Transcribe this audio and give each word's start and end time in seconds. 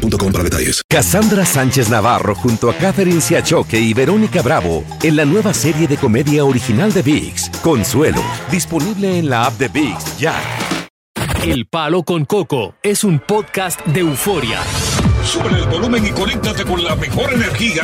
boostmobile.com 0.00 0.32
para 0.32 0.44
detalles. 0.44 0.82
Cassandra 0.88 1.44
Sánchez 1.44 1.88
Navarro 1.88 2.34
junto 2.34 2.70
a 2.70 2.74
Catherine 2.74 3.20
Siachoque 3.20 3.78
y 3.78 3.94
Verónica 3.94 4.42
Bravo 4.42 4.84
en 5.02 5.16
la 5.16 5.24
nueva 5.24 5.54
serie 5.54 5.86
de 5.86 5.96
comedia 5.96 6.44
original 6.44 6.92
de 6.92 7.02
VIX, 7.02 7.50
Consuelo, 7.62 8.22
disponible 8.50 9.18
en 9.18 9.28
la 9.28 9.46
app 9.46 9.58
de 9.58 9.68
VIX 9.68 10.18
ya. 10.18 10.40
El 11.42 11.66
Palo 11.66 12.02
con 12.02 12.24
Coco 12.24 12.74
es 12.82 13.04
un 13.04 13.18
podcast 13.18 13.84
de 13.86 14.00
euforia. 14.00 14.60
Sube 15.24 15.48
el 15.50 15.66
volumen 15.68 16.04
y 16.06 16.10
conéctate 16.10 16.64
con 16.64 16.82
la 16.82 16.96
mejor 16.96 17.32
energía. 17.32 17.82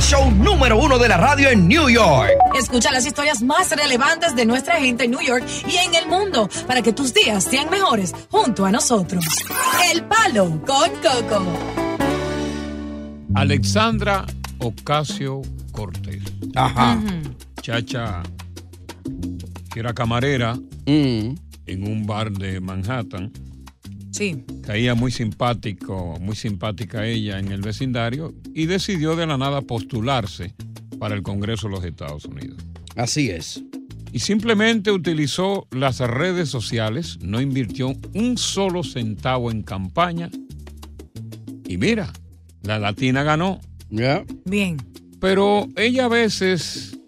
Show 0.00 0.30
número 0.32 0.76
uno 0.78 0.98
de 0.98 1.08
la 1.08 1.16
radio 1.16 1.48
en 1.50 1.66
New 1.68 1.88
York. 1.88 2.30
Escucha 2.58 2.90
las 2.92 3.06
historias 3.06 3.42
más 3.42 3.70
relevantes 3.70 4.34
de 4.36 4.44
nuestra 4.44 4.76
gente 4.80 5.04
en 5.04 5.12
New 5.12 5.20
York 5.20 5.44
y 5.66 5.76
en 5.76 5.94
el 5.94 6.06
mundo 6.08 6.48
para 6.66 6.82
que 6.82 6.92
tus 6.92 7.14
días 7.14 7.44
sean 7.44 7.70
mejores 7.70 8.12
junto 8.30 8.66
a 8.66 8.70
nosotros. 8.70 9.24
El 9.92 10.04
Palo 10.04 10.60
con 10.66 10.90
Coco. 11.00 11.46
Alexandra 13.34 14.26
Ocasio 14.58 15.42
Cortés. 15.72 16.22
Ajá. 16.54 17.00
Chacha, 17.62 18.22
que 19.72 19.80
era 19.80 19.92
camarera 19.94 20.54
Mm. 20.86 21.34
en 21.66 21.88
un 21.88 22.06
bar 22.06 22.30
de 22.30 22.60
Manhattan. 22.60 23.32
Sí. 24.14 24.44
Caía 24.62 24.94
muy 24.94 25.10
simpático, 25.10 26.16
muy 26.20 26.36
simpática 26.36 27.04
ella 27.04 27.40
en 27.40 27.50
el 27.50 27.62
vecindario 27.62 28.32
y 28.54 28.66
decidió 28.66 29.16
de 29.16 29.26
la 29.26 29.36
nada 29.36 29.60
postularse 29.60 30.54
para 31.00 31.16
el 31.16 31.24
Congreso 31.24 31.66
de 31.66 31.74
los 31.74 31.84
Estados 31.84 32.24
Unidos. 32.24 32.58
Así 32.94 33.30
es. 33.30 33.64
Y 34.12 34.20
simplemente 34.20 34.92
utilizó 34.92 35.66
las 35.72 35.98
redes 35.98 36.48
sociales, 36.48 37.18
no 37.22 37.40
invirtió 37.40 37.92
un 38.14 38.38
solo 38.38 38.84
centavo 38.84 39.50
en 39.50 39.64
campaña. 39.64 40.30
Y 41.66 41.76
mira, 41.76 42.12
la 42.62 42.78
latina 42.78 43.24
ganó. 43.24 43.60
Ya. 43.90 44.24
Bien. 44.44 44.76
Pero 45.18 45.66
ella 45.74 46.04
a 46.04 46.08
veces 46.08 47.00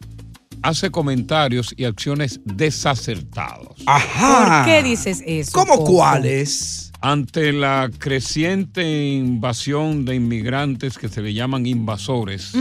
hace 0.63 0.91
comentarios 0.91 1.73
y 1.77 1.85
acciones 1.85 2.41
desacertados. 2.45 3.81
Ajá. 3.87 4.65
¿Por 4.65 4.73
qué 4.73 4.83
dices 4.83 5.23
eso? 5.25 5.53
¿Cómo 5.53 5.85
cuáles? 5.85 6.86
Ante 7.07 7.53
la 7.53 7.89
creciente 7.97 8.83
invasión 9.15 10.05
de 10.05 10.17
inmigrantes 10.17 10.99
que 10.99 11.09
se 11.09 11.23
le 11.23 11.33
llaman 11.33 11.65
invasores, 11.65 12.53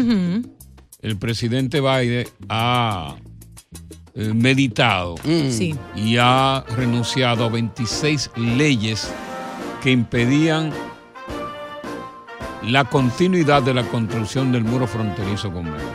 el 1.02 1.18
presidente 1.18 1.82
Biden 1.82 2.28
ha 2.48 3.16
eh, 4.14 4.32
meditado 4.36 5.16
Mm. 5.24 5.50
Sí. 5.50 5.76
y 5.96 6.18
ha 6.20 6.64
renunciado 6.78 7.46
a 7.46 7.50
26 7.50 8.30
leyes 8.36 9.12
que 9.82 9.90
impedían 9.90 10.72
la 12.68 12.84
continuidad 12.86 13.64
de 13.64 13.74
la 13.74 13.82
construcción 13.88 14.52
del 14.52 14.64
muro 14.64 14.86
fronterizo 14.86 15.52
con 15.52 15.72
México. 15.72 15.92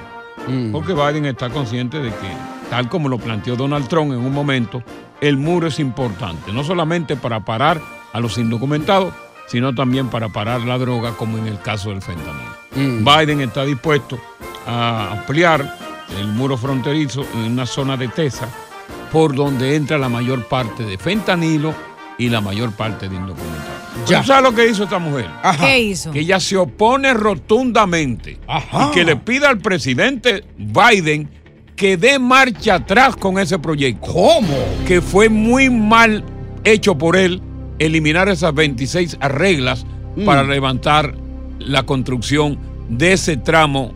Mm. 0.48 0.72
Porque 0.72 0.92
Biden 0.92 1.26
está 1.26 1.50
consciente 1.50 1.98
de 2.00 2.08
que, 2.08 2.32
tal 2.68 2.88
como 2.88 3.08
lo 3.08 3.18
planteó 3.18 3.54
Donald 3.54 3.86
Trump 3.86 4.10
en 4.10 4.18
un 4.18 4.32
momento, 4.32 4.82
el 5.20 5.36
muro 5.36 5.68
es 5.68 5.78
importante, 5.78 6.52
no 6.52 6.64
solamente 6.64 7.14
para 7.14 7.44
parar 7.44 7.80
a 8.12 8.20
los 8.20 8.38
indocumentados, 8.38 9.12
sino 9.46 9.74
también 9.74 10.08
para 10.08 10.28
parar 10.28 10.60
la 10.62 10.78
droga, 10.78 11.12
como 11.16 11.38
en 11.38 11.46
el 11.46 11.60
caso 11.60 11.90
del 11.90 12.02
fentanilo. 12.02 12.50
Mm. 12.74 13.04
Biden 13.04 13.40
está 13.40 13.64
dispuesto 13.64 14.18
a 14.66 15.10
ampliar 15.12 15.76
el 16.18 16.28
muro 16.28 16.56
fronterizo 16.56 17.24
en 17.34 17.52
una 17.52 17.66
zona 17.66 17.96
de 17.96 18.08
Tesa, 18.08 18.48
por 19.12 19.34
donde 19.34 19.76
entra 19.76 19.98
la 19.98 20.08
mayor 20.08 20.46
parte 20.46 20.84
de 20.84 20.98
fentanilo 20.98 21.74
y 22.18 22.28
la 22.28 22.40
mayor 22.40 22.72
parte 22.72 23.08
de 23.08 23.16
indocumentados. 23.16 23.80
Ya. 24.06 24.20
¿Tú 24.20 24.28
¿Sabes 24.28 24.50
lo 24.50 24.54
que 24.54 24.68
hizo 24.68 24.84
esta 24.84 24.98
mujer? 24.98 25.28
Ajá. 25.42 25.66
¿Qué 25.66 25.80
hizo? 25.80 26.12
que 26.12 26.20
ella 26.20 26.38
se 26.38 26.56
opone 26.56 27.12
rotundamente 27.14 28.38
Ajá. 28.46 28.88
y 28.88 28.94
que 28.94 29.04
le 29.04 29.16
pida 29.16 29.48
al 29.48 29.58
presidente 29.58 30.44
Biden 30.56 31.28
que 31.74 31.96
dé 31.96 32.18
marcha 32.18 32.74
atrás 32.74 33.16
con 33.16 33.38
ese 33.38 33.58
proyecto, 33.58 34.06
¿Cómo? 34.12 34.54
que 34.86 35.00
fue 35.00 35.28
muy 35.28 35.70
mal 35.70 36.24
hecho 36.62 36.96
por 36.96 37.16
él 37.16 37.42
eliminar 37.80 38.28
esas 38.28 38.54
26 38.54 39.18
reglas 39.20 39.84
Mm. 40.16 40.24
para 40.24 40.44
levantar 40.44 41.14
la 41.58 41.84
construcción 41.84 42.58
de 42.88 43.12
ese 43.12 43.36
tramo 43.36 43.92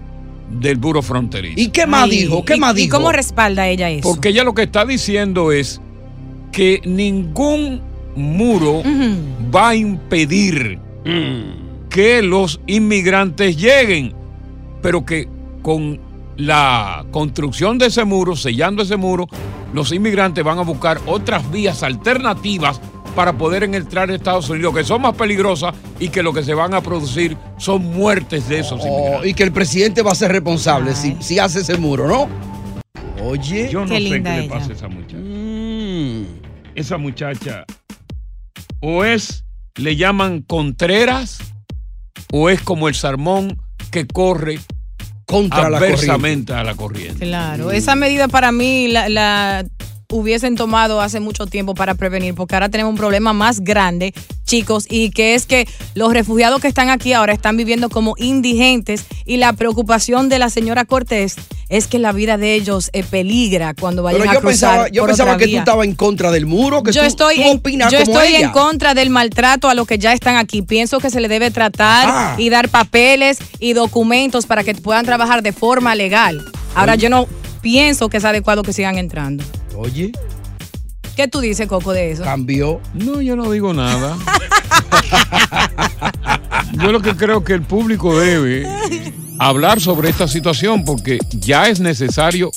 del 0.50 0.77
buro 0.77 1.03
fronterizo. 1.03 1.61
¿Y 1.61 1.69
qué 1.69 1.87
más 1.87 2.05
Ay, 2.05 2.11
dijo? 2.11 2.45
¿Qué 2.45 2.56
¿y- 2.56 2.61
más 2.61 2.72
¿Y 2.75 2.83
dijo? 2.83 2.97
cómo 2.99 3.11
respalda 3.12 3.67
ella 3.69 3.91
eso? 3.91 4.09
Porque 4.09 4.28
ella 4.28 4.45
lo 4.45 4.55
que 4.55 4.62
está 4.62 4.84
diciendo 4.84 5.50
es 5.53 5.81
que 6.53 6.81
ningún 6.84 7.81
muro 8.15 8.83
va 9.55 9.71
a 9.71 9.75
impedir 9.75 10.78
Mm. 11.05 11.89
que 11.91 12.22
los 12.22 12.61
inmigrantes 12.66 13.56
lleguen, 13.56 14.15
pero 14.83 15.05
que 15.05 15.28
con 15.62 15.99
la 16.37 17.05
construcción 17.11 17.78
de 17.78 17.87
ese 17.87 18.05
muro, 18.05 18.37
sellando 18.37 18.83
ese 18.83 18.97
muro, 18.97 19.27
los 19.72 19.91
inmigrantes 19.93 20.45
van 20.45 20.59
a 20.59 20.62
buscar 20.62 21.01
otras 21.06 21.51
vías 21.51 21.83
alternativas 21.83 22.81
para 23.15 23.33
poder 23.33 23.63
entrar 23.65 24.11
a 24.11 24.15
Estados 24.15 24.49
Unidos, 24.51 24.75
que 24.75 24.85
son 24.85 25.03
más 25.03 25.15
peligrosas 25.15 25.75
y 26.01 26.09
que 26.09 26.23
lo 26.23 26.33
que 26.33 26.43
se 26.43 26.55
van 26.55 26.75
a 26.75 26.81
producir 26.81 27.37
son 27.59 27.85
muertes 27.85 28.49
de 28.49 28.59
esos 28.61 28.81
Oh, 28.83 28.87
inmigrantes. 28.87 29.31
y 29.31 29.35
que 29.35 29.43
el 29.45 29.53
presidente 29.53 30.03
va 30.03 30.13
a 30.13 30.15
ser 30.15 30.33
responsable 30.33 30.95
si, 30.95 31.09
Ay. 31.09 31.17
si 31.21 31.39
hace 31.39 31.61
ese 31.61 31.77
muro, 31.77 32.07
¿no? 32.09 32.29
Oye. 33.23 33.69
Yo 33.71 33.81
no 33.81 33.87
Qué 33.87 33.95
sé 33.99 34.03
qué 34.05 34.11
linda 34.15 34.37
le 34.37 34.45
ella. 34.45 34.53
pasa 34.55 34.71
a 34.71 34.75
esa 34.75 34.89
muchacha. 34.89 35.17
Mm. 35.19 36.25
Esa 36.75 36.97
muchacha 36.99 37.65
o 38.81 39.05
es, 39.05 39.45
le 39.77 39.97
llaman 39.97 40.43
Contreras, 40.43 41.39
o 42.33 42.51
es 42.51 42.61
como 42.61 42.89
el 42.89 42.95
salmón 42.95 43.59
que 43.91 44.07
corre 44.07 44.59
Contra 45.27 45.71
la 45.71 45.79
corriente. 45.79 45.87
adversamente 45.95 46.53
a 46.53 46.65
la 46.65 46.75
corriente. 46.75 47.25
Claro, 47.25 47.71
esa 47.71 47.95
medida 47.95 48.29
para 48.29 48.53
mí 48.53 48.89
la, 48.89 49.09
la 49.09 49.65
hubiesen 50.10 50.56
tomado 50.56 51.00
hace 51.00 51.20
mucho 51.20 51.47
tiempo 51.47 51.75
para 51.75 51.94
prevenir, 51.94 52.34
porque 52.34 52.54
ahora 52.54 52.69
tenemos 52.69 52.91
un 52.92 52.97
problema 52.97 53.32
más 53.32 53.60
grande, 53.60 54.15
chicos, 54.44 54.87
y 54.88 55.10
que 55.10 55.34
es 55.34 55.47
que 55.47 55.66
los 55.94 56.12
refugiados 56.12 56.60
que 56.60 56.69
están 56.69 56.91
aquí 56.91 57.12
ahora 57.12 57.32
están 57.32 57.56
viviendo 57.56 57.88
como 57.88 58.15
indigentes 58.19 59.04
y 59.25 59.38
la 59.38 59.53
preocupación 59.54 60.28
de 60.28 60.38
la 60.38 60.50
señora 60.50 60.84
Cortés 60.84 61.37
es 61.70 61.87
que 61.87 61.98
la 61.98 62.12
vida 62.12 62.37
de 62.37 62.54
ellos 62.54 62.91
eh, 62.92 63.03
peligra 63.03 63.75
cuando 63.75 64.03
vayan 64.03 64.20
Pero 64.20 64.31
a 64.31 64.34
yo 64.34 64.41
cruzar 64.41 64.70
pensaba, 64.70 64.88
yo 64.91 65.03
por 65.03 65.10
pensaba 65.10 65.31
otra 65.32 65.38
que 65.38 65.44
tú 65.47 65.50
vía. 65.50 65.59
estabas 65.60 65.87
en 65.87 65.94
contra 65.94 66.31
del 66.31 66.47
muro, 66.47 66.82
que 66.82 66.92
yo 66.92 67.00
tú, 67.00 67.06
estoy, 67.06 67.36
tú 67.36 67.42
en, 67.42 67.56
opinas 67.56 67.91
yo 67.91 67.98
como 68.04 68.19
estoy 68.21 68.34
ella. 68.36 68.47
en 68.47 68.53
contra 68.53 68.94
del 68.94 69.10
maltrato 69.10 69.69
a 69.69 69.75
los 69.75 69.86
que 69.86 69.98
ya 69.98 70.12
están 70.12 70.36
aquí. 70.36 70.62
Pienso 70.62 71.00
que 71.00 71.10
se 71.10 71.21
le 71.21 71.28
debe 71.28 71.50
tratar 71.50 72.04
Ah. 72.06 72.36
y 72.38 72.50
dar 72.50 72.69
papeles 72.69 73.38
y 73.59 73.72
documentos 73.72 74.47
para 74.47 74.62
que 74.62 74.75
puedan 74.75 75.04
trabajar 75.06 75.42
de 75.42 75.53
forma 75.53 75.94
legal. 75.94 76.44
Ahora 76.75 76.94
yo 76.97 77.09
no 77.09 77.26
pienso 77.62 78.09
que 78.10 78.19
es 78.19 78.25
adecuado 78.25 78.62
que 78.62 78.72
sigan 78.75 78.98
entrando. 78.98 79.42
Oye, 79.77 80.12
¿Qué 81.17 81.29
tú 81.29 81.41
dices, 81.41 81.69
Coco, 81.69 81.93
de 81.93 82.11
eso? 82.11 82.25
cambió. 82.25 82.81
No, 82.93 83.21
yo 83.21 83.37
no 83.37 83.51
digo 83.51 83.73
nada. 83.73 84.17
Yo 86.73 86.91
lo 86.91 87.01
que 87.01 87.15
creo 87.15 87.45
que 87.45 87.53
el 87.53 87.62
público 87.62 88.19
debe 88.19 88.66
hablar 89.39 89.81
sobre 89.81 90.10
esta 90.10 90.27
situación 90.27 90.84
porque 90.84 91.21
ya 91.31 91.69
es 91.69 91.78
necesario 91.78 92.51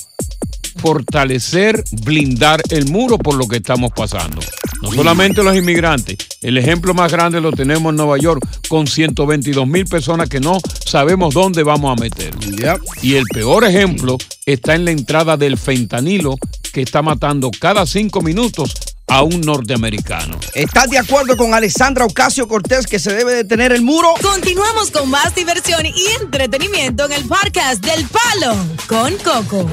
fortalecer, 0.78 1.84
blindar 2.02 2.60
el 2.70 2.90
muro 2.90 3.16
por 3.18 3.34
lo 3.34 3.46
que 3.46 3.56
estamos 3.56 3.92
pasando. 3.94 4.40
No 4.82 4.92
solamente 4.92 5.42
los 5.42 5.56
inmigrantes, 5.56 6.16
el 6.40 6.56
ejemplo 6.58 6.94
más 6.94 7.10
grande 7.10 7.40
lo 7.40 7.52
tenemos 7.52 7.90
en 7.90 7.96
Nueva 7.96 8.18
York 8.18 8.46
con 8.68 8.86
122 8.86 9.66
mil 9.66 9.84
personas 9.86 10.28
que 10.28 10.40
no 10.40 10.58
sabemos 10.84 11.34
dónde 11.34 11.62
vamos 11.62 11.96
a 11.96 12.00
meter. 12.00 12.36
Yep. 12.38 12.80
Y 13.02 13.14
el 13.14 13.24
peor 13.32 13.64
ejemplo 13.64 14.18
está 14.46 14.74
en 14.74 14.84
la 14.84 14.92
entrada 14.92 15.36
del 15.36 15.58
fentanilo 15.58 16.36
que 16.70 16.82
está 16.82 17.02
matando 17.02 17.50
cada 17.58 17.86
cinco 17.86 18.20
minutos 18.20 18.74
a 19.08 19.22
un 19.22 19.40
norteamericano. 19.40 20.38
¿Estás 20.54 20.90
de 20.90 20.98
acuerdo 20.98 21.36
con 21.36 21.54
Alessandra 21.54 22.04
Ocasio 22.04 22.46
Cortés 22.46 22.86
que 22.86 22.98
se 22.98 23.14
debe 23.14 23.34
detener 23.34 23.72
el 23.72 23.82
muro? 23.82 24.08
Continuamos 24.22 24.90
con 24.90 25.08
más 25.10 25.34
diversión 25.34 25.86
y 25.86 26.22
entretenimiento 26.22 27.06
en 27.06 27.12
el 27.12 27.24
podcast 27.24 27.84
del 27.84 28.06
Palo 28.06 28.54
con 28.86 29.16
Coco. 29.18 29.70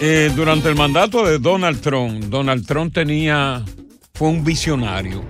Eh, 0.00 0.32
durante 0.34 0.68
el 0.68 0.76
mandato 0.76 1.26
de 1.26 1.38
Donald 1.38 1.80
Trump, 1.82 2.24
Donald 2.24 2.66
Trump 2.66 2.94
tenía, 2.94 3.62
fue 4.14 4.28
un 4.28 4.44
visionario. 4.44 5.22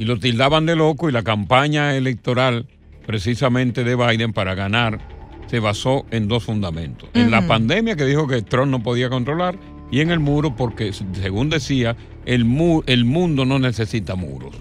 y 0.00 0.04
lo 0.04 0.16
tildaban 0.20 0.64
de 0.64 0.76
loco 0.76 1.08
y 1.08 1.12
la 1.12 1.24
campaña 1.24 1.96
electoral 1.96 2.68
precisamente 3.04 3.82
de 3.82 3.96
Biden 3.96 4.32
para 4.32 4.54
ganar 4.54 5.17
se 5.48 5.58
basó 5.60 6.06
en 6.10 6.28
dos 6.28 6.44
fundamentos. 6.44 7.08
En 7.14 7.30
la 7.30 7.46
pandemia 7.46 7.96
que 7.96 8.04
dijo 8.04 8.26
que 8.28 8.42
Trump 8.42 8.70
no 8.70 8.82
podía 8.82 9.08
controlar 9.10 9.58
y 9.90 10.00
en 10.00 10.10
el 10.10 10.20
muro 10.20 10.54
porque, 10.54 10.92
según 10.92 11.48
decía, 11.50 11.96
el, 12.26 12.44
mu- 12.44 12.82
el 12.86 13.04
mundo 13.04 13.44
no 13.44 13.58
necesita 13.58 14.14
muros. 14.14 14.54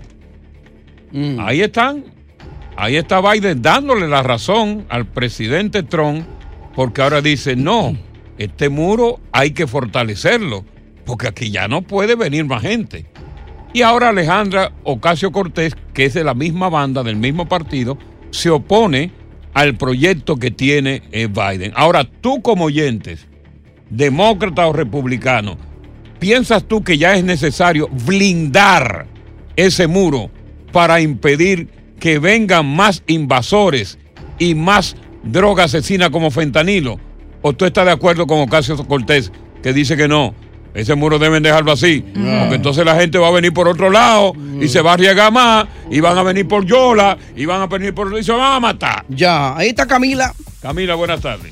Mm. 1.12 1.39
Ahí 1.39 1.62
están. 1.62 2.06
Ahí 2.75 2.95
está 2.95 3.22
Biden 3.22 3.62
dándole 3.62 4.07
la 4.07 4.22
razón 4.24 4.86
al 4.89 5.06
presidente 5.07 5.84
Trump 5.84 6.25
porque 6.75 7.01
ahora 7.01 7.22
dice, 7.22 7.56
no, 7.56 7.98
este 8.38 8.69
muro 8.69 9.19
hay 9.31 9.51
que 9.51 9.66
fortalecerlo 9.66 10.63
porque 11.06 11.28
aquí 11.28 11.50
ya 11.50 11.68
no 11.68 11.81
puede 11.81 12.16
venir 12.16 12.45
más 12.45 12.62
gente. 12.62 13.06
Y 13.74 13.81
ahora 13.81 14.10
Alejandra 14.10 14.72
Ocasio 14.83 15.31
Cortés, 15.31 15.75
que 15.94 16.06
es 16.06 16.13
de 16.13 16.24
la 16.24 16.33
misma 16.36 16.69
banda, 16.69 17.01
del 17.04 17.16
mismo 17.16 17.48
partido, 17.48 17.98
se 18.30 18.50
opone 18.50 19.12
al 19.57 19.75
proyecto 19.75 20.36
que 20.36 20.51
tiene 20.51 21.01
eh, 21.12 21.25
Biden. 21.25 21.71
Ahora, 21.75 22.04
tú 22.04 22.44
como 22.44 22.65
oyentes, 22.65 23.25
demócrata 23.89 24.68
o 24.68 24.71
republicano, 24.71 25.57
¿piensas 26.19 26.63
tú 26.65 26.83
que 26.83 27.00
ya 27.00 27.15
es 27.15 27.24
necesario 27.24 27.89
blindar 28.06 29.07
ese 29.56 29.88
muro 29.88 30.30
para 30.71 31.01
impedir 31.01 31.69
que 32.00 32.19
vengan 32.19 32.68
más 32.68 33.01
invasores 33.07 33.98
y 34.38 34.54
más 34.54 34.95
droga 35.24 35.63
asesina 35.63 36.12
como 36.12 36.30
fentanilo? 36.30 37.00
¿O 37.42 37.54
tú 37.54 37.65
estás 37.65 37.86
de 37.86 37.94
acuerdo 37.94 38.27
con 38.27 38.42
Ocasio 38.42 38.77
Cortés 38.86 39.31
que 39.63 39.74
dice 39.74 39.98
que 39.98 40.07
no? 40.07 40.36
Ese 40.78 40.94
muro 40.94 41.18
deben 41.18 41.42
dejarlo 41.42 41.72
así, 41.72 42.02
porque 42.02 42.54
entonces 42.54 42.86
la 42.86 42.96
gente 42.96 43.18
va 43.18 43.30
a 43.30 43.32
venir 43.32 43.52
por 43.52 43.68
otro 43.68 43.90
lado 43.90 44.34
y 44.62 44.68
se 44.68 44.80
va 44.84 44.92
a 44.92 44.94
arriesgar 44.94 45.32
más, 45.32 45.66
y 45.90 46.00
van 46.02 46.16
a 46.16 46.22
venir 46.22 46.48
por 46.48 46.66
Yola, 46.68 47.18
y 47.36 47.48
van 47.48 47.62
a 47.62 47.66
venir 47.66 47.96
por 47.96 48.16
y 48.16 48.24
se 48.24 48.32
van 48.32 48.54
a 48.54 48.60
matar. 48.60 49.04
Ya, 49.10 49.58
ahí 49.58 49.70
está 49.70 49.88
Camila. 49.88 50.32
Camila, 50.62 50.94
buenas 50.94 51.20
tardes. 51.20 51.52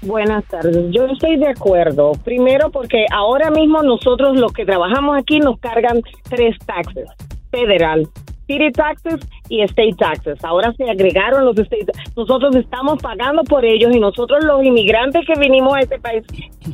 Buenas 0.00 0.44
tardes. 0.44 0.76
Yo 0.92 1.06
estoy 1.06 1.38
de 1.38 1.48
acuerdo. 1.48 2.12
Primero 2.24 2.70
porque 2.70 3.06
ahora 3.12 3.50
mismo 3.50 3.82
nosotros 3.82 4.38
los 4.38 4.52
que 4.52 4.64
trabajamos 4.64 5.18
aquí 5.18 5.40
nos 5.40 5.58
cargan 5.58 6.00
tres 6.28 6.56
taxes. 6.64 7.08
Federal, 7.50 8.08
city 8.46 8.70
taxes 8.72 9.20
y 9.48 9.62
state 9.62 9.94
taxes. 9.98 10.42
Ahora 10.44 10.72
se 10.76 10.84
agregaron 10.88 11.44
los 11.44 11.58
state 11.58 11.86
Nosotros 12.16 12.54
estamos 12.56 13.02
pagando 13.02 13.42
por 13.44 13.64
ellos 13.64 13.94
y 13.94 14.00
nosotros 14.00 14.44
los 14.44 14.62
inmigrantes 14.64 15.22
que 15.26 15.38
vinimos 15.38 15.74
a 15.74 15.80
este 15.80 15.98
país 15.98 16.24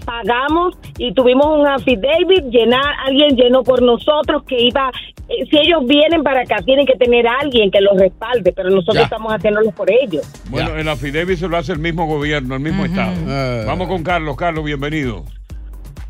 pagamos 0.04 0.76
y 0.98 1.12
tuvimos 1.14 1.46
un 1.46 1.66
affidavit, 1.66 2.44
llenar, 2.50 2.82
alguien 3.06 3.36
llenó 3.36 3.62
por 3.62 3.82
nosotros 3.82 4.42
que 4.44 4.56
iba, 4.62 4.90
eh, 5.28 5.44
si 5.50 5.58
ellos 5.58 5.86
vienen 5.86 6.22
para 6.22 6.40
acá 6.42 6.56
tienen 6.64 6.86
que 6.86 6.94
tener 6.94 7.26
a 7.26 7.38
alguien 7.40 7.70
que 7.70 7.80
los 7.80 7.96
respalde, 7.98 8.52
pero 8.52 8.70
nosotros 8.70 8.96
Ya. 8.96 9.02
estamos 9.02 9.32
haciéndolo 9.32 9.70
por 9.72 9.90
ellos. 9.90 10.26
Bueno, 10.50 10.76
el 10.76 10.88
affidavit 10.88 11.38
se 11.38 11.48
lo 11.48 11.56
hace 11.56 11.72
el 11.72 11.78
mismo 11.78 12.06
gobierno, 12.06 12.54
el 12.54 12.60
mismo 12.60 12.84
estado. 12.84 13.12
Eh. 13.28 13.64
Vamos 13.66 13.88
con 13.88 14.02
Carlos. 14.02 14.36
Carlos, 14.36 14.64
bienvenido. 14.64 15.24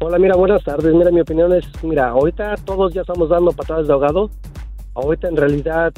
Hola, 0.00 0.18
mira, 0.18 0.34
buenas 0.34 0.64
tardes. 0.64 0.92
Mira, 0.92 1.10
mi 1.12 1.20
opinión 1.20 1.52
es, 1.52 1.64
mira, 1.84 2.08
ahorita 2.08 2.56
todos 2.64 2.92
ya 2.92 3.02
estamos 3.02 3.28
dando 3.28 3.52
patadas 3.52 3.86
de 3.86 3.92
ahogado. 3.92 4.30
Ahorita 4.94 5.28
en 5.28 5.36
realidad 5.36 5.92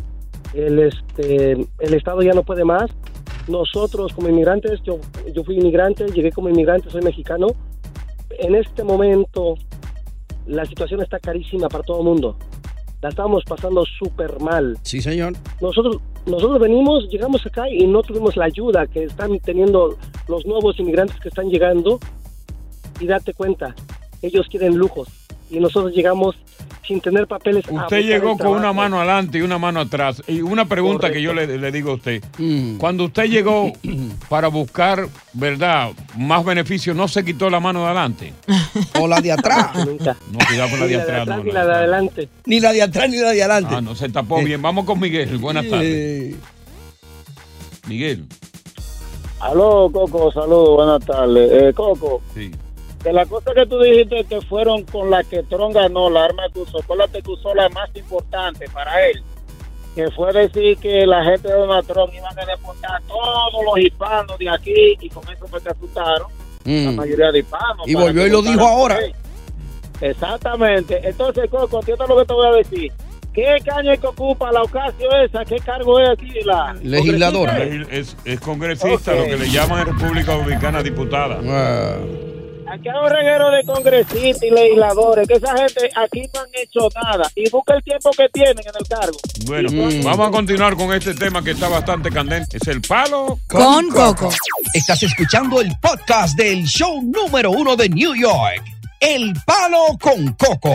el 0.53 0.79
este 0.79 1.53
el 1.53 1.95
Estado 1.95 2.23
ya 2.23 2.33
no 2.33 2.43
puede 2.43 2.65
más. 2.65 2.91
Nosotros 3.49 4.13
como 4.15 4.29
inmigrantes, 4.29 4.81
yo, 4.83 4.99
yo 5.35 5.45
fui 5.45 5.57
inmigrante, 5.57 6.07
llegué 6.07 6.33
como 6.33 6.49
inmigrante, 6.49 6.91
soy 6.91 7.03
mexicano. 7.03 7.49
En 8.39 8.55
este 8.55 8.85
momento 8.85 9.57
la 10.47 10.65
situación 10.65 11.03
está 11.03 11.19
carísima 11.19 11.69
para 11.69 11.85
todo 11.85 11.99
el 11.99 12.05
mundo. 12.05 12.37
La 13.03 13.11
estamos 13.11 13.45
pasando 13.45 13.85
súper 13.85 14.41
mal. 14.41 14.79
Sí, 14.83 15.03
señor. 15.03 15.35
Nosotros, 15.61 15.99
nosotros 16.27 16.59
venimos, 16.59 17.09
llegamos 17.11 17.45
acá 17.45 17.69
y 17.69 17.87
no 17.87 18.03
tuvimos 18.03 18.37
la 18.37 18.47
ayuda 18.47 18.87
que 18.87 19.05
están 19.05 19.39
teniendo 19.41 19.99
los 20.27 20.47
nuevos 20.47 20.79
inmigrantes 20.81 21.21
que 21.21 21.29
están 21.29 21.51
llegando. 21.51 21.99
Y 23.01 23.07
date 23.07 23.35
cuenta, 23.35 23.75
ellos 24.23 24.47
quieren 24.49 24.77
lujos. 24.77 25.09
Y 25.51 25.61
nosotros 25.61 25.93
llegamos 25.93 26.37
sin 26.87 27.01
tener 27.01 27.27
papeles. 27.27 27.65
Usted 27.71 28.03
llegó 28.03 28.37
con 28.37 28.49
una 28.49 28.73
mano 28.73 28.99
adelante 28.99 29.39
y 29.39 29.43
una 29.43 29.59
mano 29.59 29.81
atrás. 29.81 30.23
Y 30.27 30.43
una 30.43 30.65
pregunta 30.67 31.11
que 31.11 31.21
yo 31.23 31.33
le, 31.33 31.47
le 31.59 31.73
digo 31.73 31.93
a 31.93 31.95
usted. 31.95 32.23
Mm. 32.39 32.77
Cuando 32.77 33.05
usted 33.05 33.25
llegó 33.25 33.73
para 34.29 34.49
buscar, 34.49 35.09
¿verdad?, 35.33 35.91
más 36.17 36.45
beneficios, 36.45 36.95
¿no 36.97 37.09
se 37.09 37.25
quitó 37.25 37.49
la 37.51 37.61
mano 37.61 37.81
de 37.81 37.87
adelante? 37.87 38.33
O 39.01 39.09
la 39.09 39.21
de 39.21 39.33
atrás. 39.33 39.75
Nunca. 39.87 40.17
No, 40.31 40.39
cuidado 40.47 40.71
con 40.71 40.81
la 40.81 40.87
Ni 40.87 40.93
de 40.93 40.99
la 40.99 41.05
de 41.05 41.21
atrás. 41.21 41.45
ni 41.45 41.51
la 41.53 41.67
de 41.67 41.73
adelante. 41.75 42.29
Ni 42.47 42.61
la 42.61 42.73
de 42.73 42.83
atrás 42.83 43.11
ni 43.11 43.17
la 43.19 43.31
de 43.31 43.43
adelante. 43.43 43.75
Ah, 43.77 43.81
no, 43.81 43.95
se 43.95 44.09
tapó 44.09 44.43
bien. 44.43 44.61
Vamos 44.63 44.85
con 44.85 45.01
Miguel. 45.01 45.37
Buenas 45.39 45.69
tardes. 45.69 45.89
Eh, 45.89 46.37
Miguel. 47.89 48.25
Aló, 49.41 49.91
Coco, 49.93 50.33
saludos, 50.33 50.77
buenas 50.77 51.05
tardes. 51.05 51.51
Eh, 51.53 51.73
Coco, 51.75 52.23
Sí. 52.35 52.51
De 53.05 53.13
la 53.13 53.27
cosa 53.27 53.53
que 53.55 53.67
tú 53.67 53.79
dijiste 53.81 54.25
que 54.25 54.41
fueron 54.41 54.83
con 54.85 55.11
la 55.11 55.23
que 55.23 55.43
Tron 55.43 55.73
ganó, 55.73 56.09
la 56.09 56.25
arma 56.25 56.45
que 56.53 56.61
usó, 56.61 56.79
¿cuál 56.87 57.03
es 57.03 57.13
la 57.13 57.21
que 57.21 57.31
usó 57.31 57.55
la 57.55 57.69
más 57.69 57.91
importante 57.95 58.67
para 58.73 59.09
él? 59.09 59.23
Que 59.95 60.11
fue 60.11 60.33
decir 60.33 60.79
que 60.79 61.07
la 61.07 61.23
gente 61.23 61.49
de 61.49 61.55
Donald 61.55 61.87
Trump 61.87 62.13
iban 62.15 62.37
a 62.37 62.47
deportar 62.47 62.97
a 62.97 63.01
todos 63.03 63.65
los 63.65 63.79
hispanos 63.79 64.39
de 64.39 64.49
aquí 64.49 64.97
y 65.01 65.09
con 65.11 65.23
eso 65.31 65.47
fue 65.47 65.63
que 65.63 65.69
asustaron 65.69 66.29
la 66.65 66.91
mm. 66.93 66.97
mayoría 66.97 67.31
de 67.31 67.41
hispanos. 67.41 67.87
Y 67.87 67.95
volvió 67.95 68.27
y 68.27 68.31
lo 68.31 68.41
dijo 68.41 68.67
ahora. 68.67 68.97
él. 68.97 69.15
Exactamente. 70.01 71.01
Entonces, 71.07 71.49
Coco, 71.51 71.81
entiendo 71.81 72.07
lo 72.07 72.17
que 72.17 72.25
te 72.25 72.33
voy 72.33 72.47
a 72.47 72.53
decir. 72.53 72.93
¿Qué 73.35 73.57
caño 73.65 73.93
es 73.93 74.01
que 74.01 74.07
ocupa 74.07 74.51
la 74.51 74.63
Ocasio 74.63 75.11
esa? 75.25 75.45
¿Qué 75.45 75.57
cargo 75.57 76.01
es 76.01 76.09
aquí? 76.09 76.31
La 76.45 76.73
Legisladora. 76.83 77.59
Es, 77.65 78.17
es 78.25 78.41
congresista, 78.41 79.13
lo 79.15 79.25
que 79.25 79.37
le 79.37 79.51
llaman 79.51 79.81
en 79.81 79.99
República 79.99 80.35
Dominicana 80.35 80.83
diputada. 80.83 81.41
Ah. 81.45 81.97
Aquí 82.75 82.89
hay 82.89 82.97
un 83.05 83.09
reguero 83.11 83.51
de 83.53 83.63
congresistas 83.65 84.43
y 84.43 84.51
legisladores, 84.51 85.29
que 85.29 85.35
esa 85.35 85.57
gente 85.57 85.91
aquí 85.95 86.23
no 86.35 86.41
han 86.41 86.49
hecho 86.55 86.89
nada. 87.03 87.31
Y 87.37 87.49
busca 87.51 87.75
el 87.75 87.83
tiempo 87.85 88.11
que 88.17 88.29
tienen 88.31 88.59
en 88.59 88.73
el 88.79 88.89
cargo. 88.89 89.17
Bueno, 89.47 89.69
Mm. 89.71 90.03
vamos 90.05 90.29
a 90.29 90.31
continuar 90.33 90.75
con 90.77 90.93
este 90.93 91.15
tema 91.15 91.43
que 91.43 91.53
está 91.53 91.69
bastante 91.69 92.11
candente. 92.11 92.57
Es 92.57 92.67
el 92.67 92.81
palo. 92.81 93.39
Con 93.49 93.89
Coco. 93.91 94.29
Estás 94.75 95.03
escuchando 95.05 95.61
el 95.61 95.71
podcast 95.81 96.37
del 96.37 96.65
show 96.65 97.01
número 97.03 97.53
uno 97.53 97.77
de 97.77 97.89
New 97.89 98.15
York. 98.17 98.63
El 99.01 99.35
Palo 99.47 99.97
con 100.01 100.33
Coco. 100.33 100.75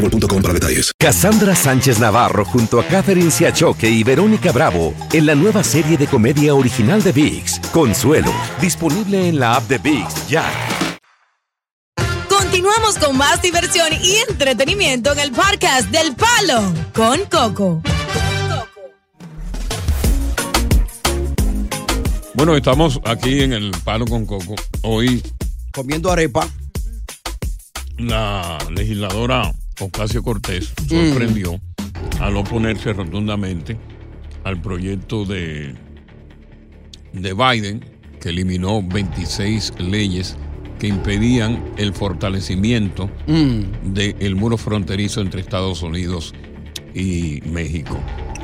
boostmobile.com 0.01 0.41
para 0.41 0.53
detalles. 0.53 0.91
Cassandra 0.97 1.55
Sánchez 1.55 1.99
Navarro 1.99 2.45
junto 2.45 2.79
a 2.79 2.85
Catherine 2.85 3.31
Siachoque 3.31 3.89
y 3.89 4.03
Verónica 4.03 4.51
Bravo 4.51 4.93
en 5.13 5.25
la 5.25 5.35
nueva 5.35 5.63
serie 5.63 5.97
de 5.97 6.07
comedia 6.07 6.55
original 6.55 7.01
de 7.03 7.11
VIX, 7.11 7.59
Consuelo, 7.71 8.33
disponible 8.59 9.29
en 9.29 9.39
la 9.39 9.55
app 9.55 9.67
de 9.67 9.77
VIX 9.77 10.27
ya. 10.27 10.45
Continuamos 12.27 12.97
con 12.97 13.17
más 13.17 13.41
diversión 13.41 13.87
y 14.01 14.17
entretenimiento 14.29 15.13
en 15.13 15.19
el 15.19 15.31
podcast 15.31 15.89
del 15.89 16.15
Palo 16.15 16.73
con 16.93 17.19
Coco. 17.29 17.81
Bueno, 22.33 22.55
estamos 22.55 22.99
aquí 23.05 23.41
en 23.43 23.53
el 23.53 23.71
palo 23.83 24.05
con 24.05 24.25
coco. 24.25 24.55
Hoy 24.81 25.21
Comiendo 25.71 26.11
arepa. 26.11 26.47
la 27.97 28.57
legisladora 28.71 29.53
Ocasio 29.81 30.23
Cortés 30.23 30.73
sorprendió 30.87 31.59
al 32.19 32.37
oponerse 32.37 32.93
rotundamente 32.93 33.77
al 34.43 34.61
proyecto 34.61 35.25
de, 35.25 35.73
de 37.13 37.33
Biden 37.33 37.83
que 38.19 38.29
eliminó 38.29 38.81
26 38.83 39.73
leyes 39.79 40.37
que 40.79 40.87
impedían 40.87 41.63
el 41.77 41.93
fortalecimiento 41.93 43.09
Mm. 43.27 43.93
del 43.93 44.35
muro 44.35 44.57
fronterizo 44.57 45.21
entre 45.21 45.41
Estados 45.41 45.81
Unidos 45.83 46.33
y 46.95 47.39
México. 47.45 47.99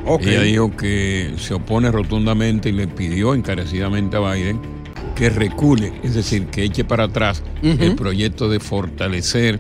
Ok. 0.06 0.22
Ella 0.27 0.41
dijo 0.41 0.75
que 0.77 1.34
se 1.38 1.53
opone 1.53 1.91
rotundamente 1.91 2.70
y 2.70 2.72
le 2.74 2.88
pidió 2.88 3.34
encarecidamente 3.34 4.17
a 4.17 4.20
Biden 4.34 4.60
que 5.15 5.29
recule, 5.32 5.94
es 6.03 6.13
decir, 6.13 6.46
que 6.48 6.63
eche 6.63 6.84
para 6.86 7.06
atrás 7.06 7.44
el 7.63 7.96
proyecto 7.96 8.50
de 8.50 8.60
fortalecer, 8.60 9.60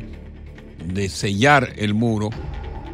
de 0.93 1.09
sellar 1.09 1.73
el 1.77 1.93
muro 1.93 2.29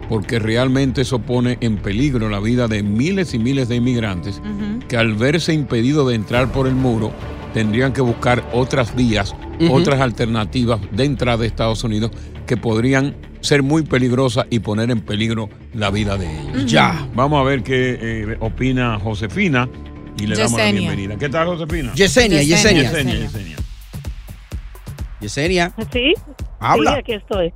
porque 0.09 0.39
realmente 0.39 1.01
eso 1.01 1.19
pone 1.19 1.57
en 1.61 1.77
peligro 1.77 2.29
la 2.29 2.39
vida 2.39 2.67
de 2.67 2.83
miles 2.83 3.33
y 3.33 3.39
miles 3.39 3.69
de 3.69 3.77
inmigrantes 3.77 4.41
que 4.87 4.97
al 4.97 5.13
verse 5.13 5.53
impedido 5.53 6.07
de 6.07 6.15
entrar 6.15 6.51
por 6.51 6.67
el 6.67 6.75
muro 6.75 7.11
tendrían 7.53 7.93
que 7.93 8.01
buscar 8.01 8.43
otras 8.51 8.95
vías, 8.95 9.35
otras 9.71 10.01
alternativas 10.01 10.81
de 10.91 11.05
entrada 11.05 11.37
de 11.37 11.47
Estados 11.47 11.83
Unidos 11.83 12.11
que 12.45 12.57
podrían 12.57 13.15
ser 13.41 13.63
muy 13.63 13.83
peligrosas 13.83 14.45
y 14.49 14.59
poner 14.59 14.89
en 14.91 15.01
peligro 15.01 15.49
la 15.73 15.89
vida 15.89 16.17
de 16.17 16.41
ellos. 16.41 16.65
Ya. 16.65 17.07
Vamos 17.13 17.39
a 17.39 17.43
ver 17.43 17.63
qué 17.63 17.97
eh, 18.01 18.37
opina 18.39 18.99
Josefina 18.99 19.69
y 20.19 20.27
le 20.27 20.35
damos 20.35 20.59
la 20.59 20.71
bienvenida. 20.71 21.17
¿Qué 21.17 21.29
tal, 21.29 21.47
Josefina? 21.47 21.93
Yesenia, 21.93 22.41
Yesenia. 22.41 22.83
Yesenia, 22.83 23.13
Yesenia. 23.19 23.57
Yesenia. 25.19 25.73
¿Sí? 25.91 26.13
Habla. 26.59 26.93
Sí, 26.93 26.99
aquí 26.99 27.13
estoy. 27.13 27.53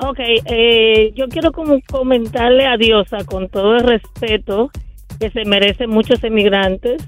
Ok, 0.00 0.18
eh, 0.20 1.12
yo 1.16 1.28
quiero 1.28 1.52
como 1.52 1.78
comentarle 1.90 2.66
a 2.66 2.76
Diosa 2.76 3.24
con 3.24 3.48
todo 3.48 3.76
el 3.76 3.84
respeto 3.84 4.70
que 5.18 5.30
se 5.30 5.44
merecen 5.44 5.90
muchos 5.90 6.22
emigrantes. 6.22 7.02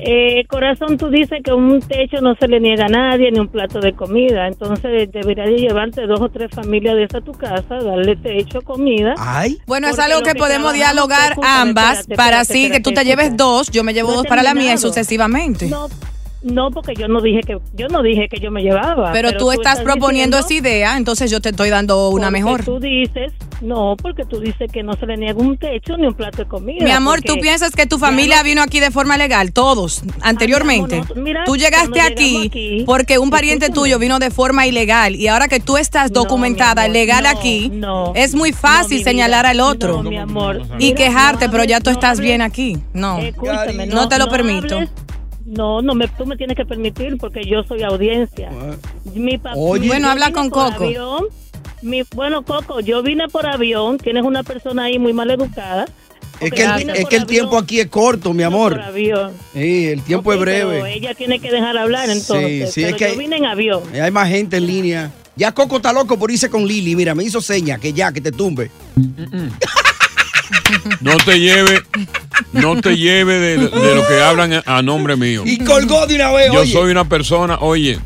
Eh, 0.00 0.44
corazón, 0.46 0.96
tú 0.96 1.10
dices 1.10 1.40
que 1.42 1.52
un 1.52 1.80
techo 1.80 2.20
no 2.20 2.36
se 2.36 2.46
le 2.46 2.60
niega 2.60 2.86
a 2.86 2.88
nadie 2.88 3.32
ni 3.32 3.40
un 3.40 3.48
plato 3.48 3.80
de 3.80 3.94
comida, 3.94 4.46
entonces 4.46 5.10
deberías 5.10 5.48
de 5.48 5.56
llevarte 5.56 6.06
dos 6.06 6.20
o 6.20 6.28
tres 6.28 6.52
familias 6.52 6.94
de 6.94 7.02
esa 7.04 7.18
a 7.18 7.20
tu 7.20 7.32
casa, 7.32 7.78
darle 7.82 8.14
techo, 8.14 8.62
comida. 8.62 9.14
Bueno, 9.66 9.88
es 9.88 9.98
algo 9.98 10.22
que 10.22 10.36
podemos 10.36 10.72
dialogar 10.72 11.34
ambas 11.42 12.00
espérate, 12.00 12.14
para 12.14 12.42
espérate, 12.42 12.52
así 12.52 12.70
que 12.70 12.78
tú 12.78 12.92
te 12.92 13.04
lleves 13.04 13.36
dos, 13.36 13.72
yo 13.72 13.82
me 13.82 13.92
llevo 13.92 14.10
No 14.10 14.16
dos 14.18 14.26
para 14.26 14.44
la 14.44 14.54
mía 14.54 14.74
y 14.74 14.78
sucesivamente. 14.78 15.66
No, 15.66 15.88
no, 16.52 16.70
porque 16.70 16.94
yo 16.94 17.08
no 17.08 17.20
dije 17.20 17.40
que 17.46 17.58
yo 17.74 17.88
no 17.88 18.02
dije 18.02 18.28
que 18.28 18.40
yo 18.40 18.50
me 18.50 18.62
llevaba. 18.62 19.12
pero, 19.12 19.32
tú 19.36 19.50
estás 19.52 19.80
proponiendo 19.80 20.36
diciendo- 20.38 20.38
esa 20.38 20.54
idea, 20.68 20.96
entonces 20.96 21.30
yo 21.30 21.40
te 21.40 21.50
estoy 21.50 21.70
dando 21.70 22.08
una 22.10 22.30
mejor. 22.30 22.64
Tú 22.64 22.78
dices, 22.80 23.32
no, 23.60 23.96
porque 24.00 24.24
tú 24.24 24.40
dices 24.40 24.70
que 24.72 24.82
no 24.82 24.92
se 24.94 25.06
le 25.06 25.16
niega 25.16 25.38
un 25.38 25.56
techo 25.58 25.96
ni 25.96 26.06
un 26.06 26.14
plato 26.14 26.38
de 26.38 26.48
comida. 26.48 26.84
Mi 26.84 26.90
amor, 26.90 27.22
¿tú 27.22 27.34
piensas 27.40 27.72
que 27.74 27.86
tu 27.86 27.98
familia 27.98 28.38
no- 28.38 28.44
vino 28.44 28.62
aquí 28.62 28.80
de 28.80 28.90
forma 28.90 29.16
legal? 29.16 29.52
Todos, 29.52 30.02
anteriormente. 30.20 31.02
no, 31.14 31.22
mira, 31.22 31.44
tú 31.44 31.56
llegaste 31.56 32.00
aquí, 32.00 32.84
porque 32.86 33.18
un 33.18 33.30
pariente 33.30 33.66
escúchame. 33.66 33.84
tuyo 33.88 33.98
vino 33.98 34.18
de 34.18 34.30
forma 34.30 34.66
ilegal 34.66 35.14
y 35.16 35.26
ahora 35.28 35.48
que 35.48 35.60
tú 35.60 35.76
estás 35.76 36.12
documentada 36.12 36.86
legal 36.88 37.26
aquí, 37.26 37.70
es 38.14 38.34
muy 38.34 38.52
fácil 38.52 39.02
señalar 39.02 39.46
al 39.46 39.60
otro 39.60 40.02
no, 40.02 40.10
mi 40.10 40.16
amor. 40.16 40.62
y 40.78 40.86
Mira, 40.86 40.96
quejarte, 40.96 41.46
no 41.46 41.52
pero 41.52 41.64
ya 41.64 41.80
tú 41.80 41.90
no 41.90 41.94
estás 41.94 42.18
hables- 42.18 42.26
bien 42.26 42.42
aquí. 42.42 42.78
No, 42.92 43.18
Escúchame, 43.18 43.86
no, 43.86 44.08
te 44.08 44.18
lo 44.18 44.26
no 44.26 44.30
permito. 44.30 44.74
hables- 44.76 44.90
No, 45.48 45.80
no 45.80 45.94
me, 45.94 46.08
tú 46.08 46.26
me 46.26 46.36
tienes 46.36 46.56
que 46.56 46.66
permitir 46.66 47.16
porque 47.18 47.42
yo 47.44 47.62
soy 47.64 47.82
audiencia. 47.82 48.50
Mi 49.14 49.38
papá, 49.38 49.56
Oye. 49.56 49.80
mi- 49.82 49.88
Bueno, 49.88 50.10
habla 50.10 50.30
con 50.32 50.50
Coco. 50.50 50.84
avión. 50.84 51.24
Mi, 51.80 52.02
bueno, 52.14 52.42
Coco, 52.44 52.80
yo 52.80 53.02
vine 53.02 53.28
por 53.28 53.46
avión. 53.46 53.96
Tienes 53.98 54.24
una 54.24 54.42
persona 54.42 54.84
ahí 54.84 54.98
muy 54.98 55.12
mal 55.12 55.30
educada. 55.30 55.86
Es 56.40 56.52
que, 56.52 56.62
el, 56.64 56.72
vine 56.76 56.92
es 56.92 57.00
por 57.00 57.08
que 57.08 57.16
el 57.16 57.22
avión, 57.22 57.26
tiempo 57.26 57.58
aquí 57.58 57.80
es 57.80 57.86
corto, 57.88 58.32
mi 58.34 58.42
amor. 58.42 58.72
por 58.74 58.82
avión. 58.82 59.32
Sí, 59.54 59.86
el 59.86 60.02
tiempo 60.02 60.32
es 60.32 60.38
Ok, 60.38 60.44
pero 60.44 60.68
breve. 60.68 60.94
ella 60.94 61.14
tiene 61.14 61.38
que 61.40 61.50
dejar 61.50 61.76
hablar 61.78 62.10
entonces. 62.10 62.72
sí, 62.74 62.82
es 62.82 62.86
pero 62.88 62.96
que 62.98 63.04
yo 63.06 63.10
hay- 63.12 63.18
vine 63.18 63.36
en 63.38 63.46
avión. 63.46 63.82
Hay 64.00 64.10
más 64.10 64.28
gente 64.28 64.58
en 64.58 64.66
línea. 64.66 65.10
Ya 65.34 65.52
Coco 65.52 65.76
está 65.76 65.92
loco 65.92 66.18
por 66.18 66.30
irse 66.30 66.50
con 66.50 66.66
Lili. 66.66 66.94
Mira, 66.96 67.14
me 67.14 67.22
hizo 67.24 67.40
seña 67.40 67.78
que 67.78 67.92
ya, 67.92 68.12
que 68.12 68.20
te 68.20 68.32
tumbe. 68.32 68.70
No 71.00 71.16
te 71.24 71.38
lleve, 71.40 71.82
no 72.52 72.80
te 72.80 72.96
lleve 72.96 73.38
de, 73.38 73.56
de 73.58 73.94
lo 73.94 74.06
que 74.06 74.20
hablan 74.20 74.62
a, 74.64 74.82
nombre 74.82 75.16
mío. 75.16 75.42
Y 75.46 75.58
colgó 75.58 76.06
de 76.06 76.16
una 76.16 76.32
vez, 76.32 76.52
Yo 76.52 76.60
oye. 76.60 76.72
soy 76.72 76.90
una 76.90 77.08
persona, 77.08 77.58
oye, 77.60 77.98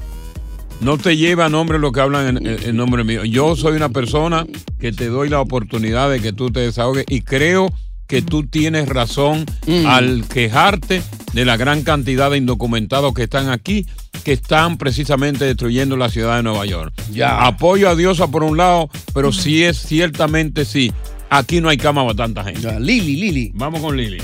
no 0.80 0.99
te 0.99 1.16
lleve 1.16 1.42
a 1.44 1.49
nombre 1.49 1.78
lo 1.78 1.92
que 1.92 2.00
hablan 2.00 2.44
en 2.44 2.76
nombre 2.76 3.04
mío. 3.04 3.25
Yo 3.25 3.54
soy 3.56 3.76
una 3.76 3.88
persona 3.90 4.46
que 4.80 4.92
te 4.92 5.06
doy 5.06 5.28
la 5.28 5.40
oportunidad 5.40 6.11
de 6.11 6.20
que 6.20 6.32
tú 6.32 6.50
te 6.50 6.61
desahogues 6.61 7.04
y 7.08 7.20
creo 7.22 7.72
que 8.08 8.20
tú 8.20 8.44
tienes 8.46 8.88
razón 8.88 9.46
Mm. 9.66 9.87
al 9.87 10.25
quejarte 10.28 11.02
de 11.32 11.44
la 11.44 11.56
gran 11.56 11.82
cantidad 11.82 12.30
de 12.30 12.37
indocumentados 12.37 13.14
que 13.14 13.22
están 13.22 13.49
aquí, 13.49 13.87
que 14.25 14.32
están 14.32 14.76
precisamente 14.76 15.44
destruyendo 15.46 15.96
la 15.96 16.11
ciudad 16.11 16.37
de 16.37 16.42
Nueva 16.42 16.66
York. 16.66 16.92
Ya. 17.12 17.46
Apoyo 17.46 17.88
a 17.88 17.94
Diosa 17.94 18.26
por 18.26 18.42
un 18.42 18.56
lado, 18.58 18.90
pero 19.14 19.32
sí 19.32 19.62
es 19.64 19.78
ciertamente 19.78 20.64
sí. 20.66 20.92
Aquí 21.35 21.62
no 21.62 21.71
hay 21.71 21.79
cama 21.79 22.03
para 22.05 22.15
tanta 22.15 22.45
gente. 22.45 22.79
Lili, 22.79 23.17
Lili. 23.17 23.51
Vamos 23.55 23.81
con 23.81 23.97
Lili. 23.97 24.19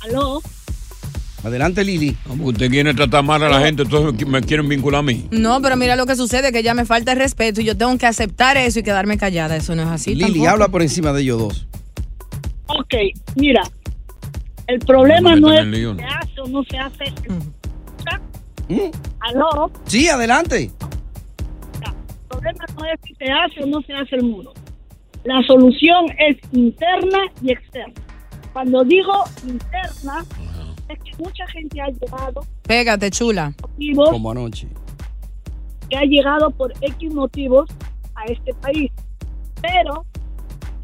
¿Aló? 0.00 0.40
Adelante, 1.44 1.84
Lili. 1.84 2.16
Usted 2.40 2.70
quiere 2.70 2.94
tratar 2.94 3.22
mal 3.22 3.42
a 3.42 3.50
la 3.50 3.60
gente, 3.60 3.82
entonces 3.82 4.26
me 4.26 4.40
quieren 4.40 4.66
vincular 4.70 5.00
a 5.00 5.02
mí. 5.02 5.26
No, 5.30 5.60
pero 5.60 5.76
mira 5.76 5.94
lo 5.94 6.06
que 6.06 6.16
sucede, 6.16 6.50
que 6.50 6.62
ya 6.62 6.72
me 6.72 6.86
falta 6.86 7.12
el 7.12 7.18
respeto 7.18 7.60
y 7.60 7.64
yo 7.64 7.76
tengo 7.76 7.98
que 7.98 8.06
aceptar 8.06 8.56
eso 8.56 8.78
y 8.78 8.82
quedarme 8.82 9.18
callada. 9.18 9.54
Eso 9.54 9.74
no 9.74 9.82
es 9.82 9.88
así. 9.88 10.14
Lili, 10.14 10.28
tampoco. 10.32 10.48
habla 10.48 10.68
por 10.68 10.80
encima 10.80 11.12
de 11.12 11.20
ellos 11.20 11.38
dos. 11.40 11.66
Ok, 12.68 12.94
mira, 13.36 13.62
el 14.68 14.78
problema 14.78 15.36
No 15.36 15.52
es 15.52 15.66
lío, 15.66 15.94
si 15.94 16.00
¿no? 16.00 16.08
se 16.08 16.08
hace 16.14 16.40
o 16.40 16.48
no 16.48 16.64
se 16.64 16.78
hace. 16.78 17.04
¿Aló? 19.20 19.70
Sí, 19.84 20.08
adelante. 20.08 20.70
El 21.82 22.28
problema 22.28 22.64
no 22.78 22.84
es 22.86 22.98
si 23.04 23.14
se 23.16 23.30
hace 23.30 23.62
o 23.62 23.66
no 23.66 23.82
se 23.82 23.92
hace 23.92 24.16
el 24.16 24.22
muro. 24.22 24.54
La 25.24 25.40
solución 25.46 26.06
es 26.18 26.36
interna 26.52 27.18
y 27.42 27.52
externa. 27.52 27.94
Cuando 28.52 28.84
digo 28.84 29.12
interna, 29.46 30.24
es 30.88 30.98
que 30.98 31.22
mucha 31.22 31.46
gente 31.48 31.80
ha 31.80 31.88
llegado 31.88 32.40
Pégate, 32.64 33.10
chula. 33.10 33.52
motivos 33.62 34.10
Como 34.10 34.30
anoche. 34.30 34.68
que 35.88 35.96
ha 35.96 36.02
llegado 36.04 36.50
por 36.50 36.72
X 36.80 37.14
motivos 37.14 37.70
a 38.14 38.24
este 38.24 38.52
país, 38.54 38.90
pero 39.60 40.04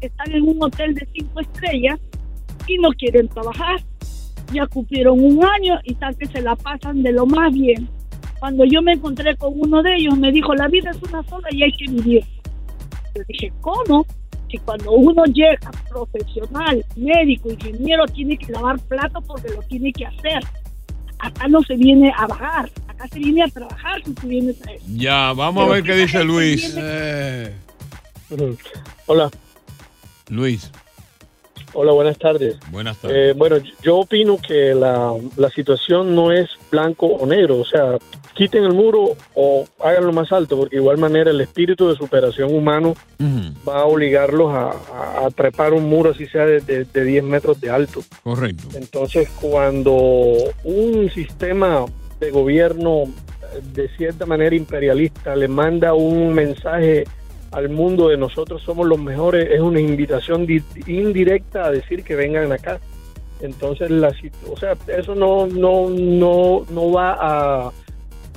están 0.01 0.31
en 0.31 0.47
un 0.47 0.63
hotel 0.63 0.95
de 0.95 1.07
cinco 1.13 1.41
estrellas 1.41 1.99
y 2.67 2.77
no 2.77 2.89
quieren 2.91 3.27
trabajar. 3.27 3.81
Ya 4.53 4.65
cumplieron 4.65 5.19
un 5.23 5.43
año 5.45 5.79
y 5.83 5.93
tal 5.95 6.15
que 6.17 6.25
se 6.25 6.41
la 6.41 6.55
pasan 6.55 7.03
de 7.03 7.11
lo 7.11 7.25
más 7.25 7.53
bien. 7.53 7.87
Cuando 8.39 8.63
yo 8.65 8.81
me 8.81 8.93
encontré 8.93 9.35
con 9.35 9.53
uno 9.53 9.83
de 9.83 9.95
ellos, 9.97 10.17
me 10.17 10.31
dijo, 10.31 10.55
la 10.55 10.67
vida 10.69 10.91
es 10.91 11.01
una 11.03 11.21
sola 11.23 11.49
y 11.51 11.61
hay 11.63 11.71
que 11.73 11.91
vivir. 11.91 12.23
Yo 13.15 13.21
dije, 13.27 13.51
¿cómo? 13.61 14.05
Si 14.49 14.57
cuando 14.59 14.91
uno 14.91 15.23
llega 15.25 15.71
profesional, 15.89 16.83
médico, 16.95 17.51
ingeniero, 17.51 18.05
tiene 18.07 18.37
que 18.37 18.51
lavar 18.51 18.79
platos 18.79 19.23
porque 19.25 19.49
lo 19.49 19.61
tiene 19.63 19.91
que 19.93 20.05
hacer. 20.05 20.39
Acá 21.19 21.47
no 21.47 21.61
se 21.63 21.75
viene 21.75 22.11
a 22.17 22.25
vagar, 22.27 22.69
acá 22.87 23.07
se 23.09 23.19
viene 23.19 23.43
a 23.43 23.47
trabajar 23.47 24.01
si 24.03 24.13
tú 24.13 24.27
vienes 24.27 24.55
a 24.65 24.71
eso. 24.71 24.85
Ya, 24.87 25.33
vamos 25.33 25.67
a 25.67 25.73
ver 25.73 25.83
qué 25.83 25.93
dice 25.95 26.23
Luis. 26.23 26.75
Hola. 29.05 29.29
Luis. 30.29 30.71
Hola, 31.73 31.91
buenas 31.91 32.17
tardes. 32.17 32.57
Buenas 32.71 32.97
tardes. 32.97 33.17
Eh, 33.17 33.33
bueno, 33.37 33.57
yo 33.83 33.97
opino 33.99 34.37
que 34.37 34.73
la, 34.73 35.13
la 35.37 35.49
situación 35.49 36.15
no 36.15 36.31
es 36.31 36.49
blanco 36.71 37.05
o 37.07 37.25
negro, 37.25 37.59
o 37.59 37.65
sea, 37.65 37.97
quiten 38.33 38.63
el 38.63 38.73
muro 38.73 39.15
o 39.35 39.65
háganlo 39.83 40.11
más 40.13 40.31
alto, 40.31 40.57
porque 40.57 40.77
de 40.77 40.81
igual 40.81 40.97
manera 40.97 41.29
el 41.31 41.41
espíritu 41.41 41.89
de 41.89 41.95
superación 41.95 42.53
humano 42.55 42.95
va 43.67 43.81
a 43.81 43.85
obligarlos 43.85 44.53
a, 44.53 44.69
a- 44.69 45.25
a 45.25 45.29
trepar 45.31 45.73
un 45.73 45.87
muro 45.89 46.11
así 46.11 46.25
sea 46.27 46.45
de, 46.45 46.61
de- 46.61 46.85
de 46.85 47.03
10 47.03 47.23
metros 47.23 47.59
de 47.61 47.69
alto. 47.69 48.01
Correcto. 48.23 48.63
Entonces, 48.75 49.29
cuando 49.41 49.91
un 50.63 51.09
sistema 51.13 51.85
de 52.19 52.31
gobierno 52.31 53.03
eh, 53.03 53.61
de 53.73 53.89
cierta 53.97 54.25
manera 54.25 54.55
imperialista 54.55 55.35
le 55.35 55.47
manda 55.47 55.93
un 55.93 56.33
mensaje 56.33 57.05
al 57.51 57.69
mundo 57.69 58.09
de 58.09 58.17
nosotros 58.17 58.61
somos 58.63 58.87
los 58.87 58.99
mejores, 58.99 59.49
es 59.51 59.59
una 59.59 59.79
invitación 59.79 60.45
di- 60.45 60.63
indirecta 60.87 61.65
a 61.65 61.71
decir 61.71 62.03
que 62.03 62.15
vengan 62.15 62.51
acá. 62.51 62.79
Entonces, 63.41 63.89
la, 63.89 64.13
o 64.51 64.57
sea, 64.57 64.73
eso 64.97 65.15
no, 65.15 65.47
no, 65.47 65.89
no, 65.89 66.65
no 66.69 66.91
va 66.91 67.13
a, 67.19 67.71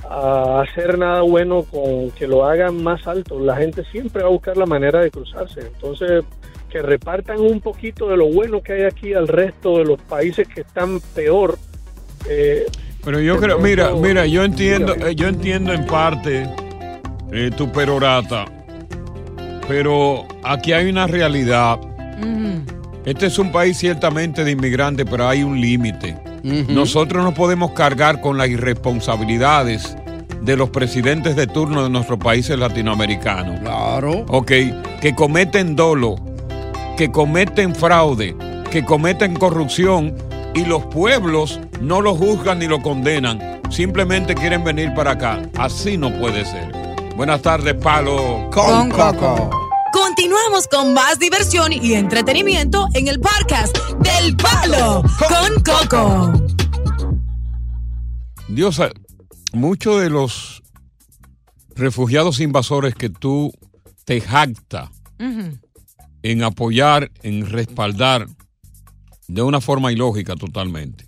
a 0.09 0.61
hacer 0.63 0.97
nada 0.97 1.23
bueno 1.23 1.65
con 1.65 2.11
que 2.13 2.27
lo 2.27 2.45
hagan 2.47 2.83
más 2.83 3.07
alto. 3.07 3.39
La 3.41 3.57
gente 3.57 3.83
siempre 3.91 4.23
va 4.23 4.29
a 4.29 4.33
buscar 4.33 4.57
la 4.57 4.67
manera 4.67 5.01
de 5.01 5.11
cruzarse. 5.11 5.61
Entonces, 5.61 6.25
que 6.71 6.81
repartan 6.81 7.41
un 7.41 7.61
poquito 7.61 8.09
de 8.09 8.17
lo 8.17 8.27
bueno 8.29 8.63
que 8.63 8.73
hay 8.75 8.83
aquí 8.85 9.13
al 9.13 9.29
resto 9.29 9.79
de 9.79 9.85
los 9.85 10.01
países 10.01 10.47
que 10.49 10.63
están 10.63 11.01
peor. 11.15 11.59
eh, 12.29 12.65
Pero 13.05 13.21
yo 13.21 13.37
creo, 13.39 13.59
mira, 13.59 13.91
mira, 13.95 14.25
yo 14.27 14.43
entiendo, 14.45 14.95
eh, 14.95 15.15
yo 15.15 15.27
entiendo 15.29 15.73
en 15.73 15.85
parte 15.85 16.49
eh, 17.33 17.51
tu 17.57 17.71
perorata, 17.71 18.45
pero 19.69 20.27
aquí 20.43 20.73
hay 20.73 20.89
una 20.89 21.07
realidad. 21.07 21.79
Este 23.05 23.27
es 23.27 23.39
un 23.39 23.51
país 23.51 23.79
ciertamente 23.79 24.45
de 24.45 24.53
inmigrantes, 24.53 25.07
pero 25.11 25.29
hay 25.29 25.43
un 25.43 25.61
límite. 25.61 26.17
Nosotros 26.43 27.25
no 27.25 27.35
podemos 27.35 27.73
cargar 27.73 28.21
con 28.21 28.39
las 28.39 28.49
irresponsabilidades 28.49 29.97
de 30.41 30.57
los 30.57 30.71
presidentes 30.71 31.37
de 31.37 31.47
turno 31.47 31.85
de 31.85 31.91
nuestros 31.91 32.19
países 32.19 32.59
latinoamericanos. 32.59 33.61
Claro. 33.61 34.25
Ok, 34.29 34.53
que 35.01 35.15
cometen 35.15 35.77
dolo, 35.77 36.17
que 36.97 37.11
cometen 37.11 37.75
fraude, 37.75 38.37
que 38.71 38.85
cometen 38.85 39.35
corrupción 39.35 40.15
y 40.55 40.65
los 40.65 40.85
pueblos 40.87 41.61
no 41.81 42.01
lo 42.01 42.15
juzgan 42.15 42.59
ni 42.59 42.67
lo 42.67 42.81
condenan. 42.83 43.61
Simplemente 43.71 44.35
quieren 44.35 44.65
venir 44.65 44.93
para 44.95 45.13
acá. 45.13 45.43
Así 45.57 45.97
no 45.97 46.13
puede 46.19 46.45
ser. 46.45 46.82
Buenas 47.17 47.43
tardes, 47.43 47.75
Palo. 47.75 48.49
Con 48.53 48.89
Coco. 48.91 49.51
Continuamos 49.93 50.67
con 50.69 50.95
más 50.95 51.19
diversión 51.19 51.73
y 51.73 51.95
entretenimiento 51.95 52.87
en 52.95 53.09
el 53.09 53.19
podcast 53.21 53.77
del 54.01 54.37
Palo 54.37 55.03
con 55.19 55.63
Coco. 55.63 56.33
Diosa, 58.49 58.91
muchos 59.53 60.01
de 60.01 60.09
los 60.11 60.63
refugiados 61.75 62.39
invasores 62.41 62.95
que 62.95 63.11
tú 63.11 63.53
te 64.05 64.21
jacta 64.21 64.91
en 66.23 66.43
apoyar, 66.43 67.11
en 67.23 67.49
respaldar 67.49 68.27
de 69.29 69.43
una 69.43 69.61
forma 69.61 69.93
ilógica 69.93 70.35
totalmente, 70.37 71.07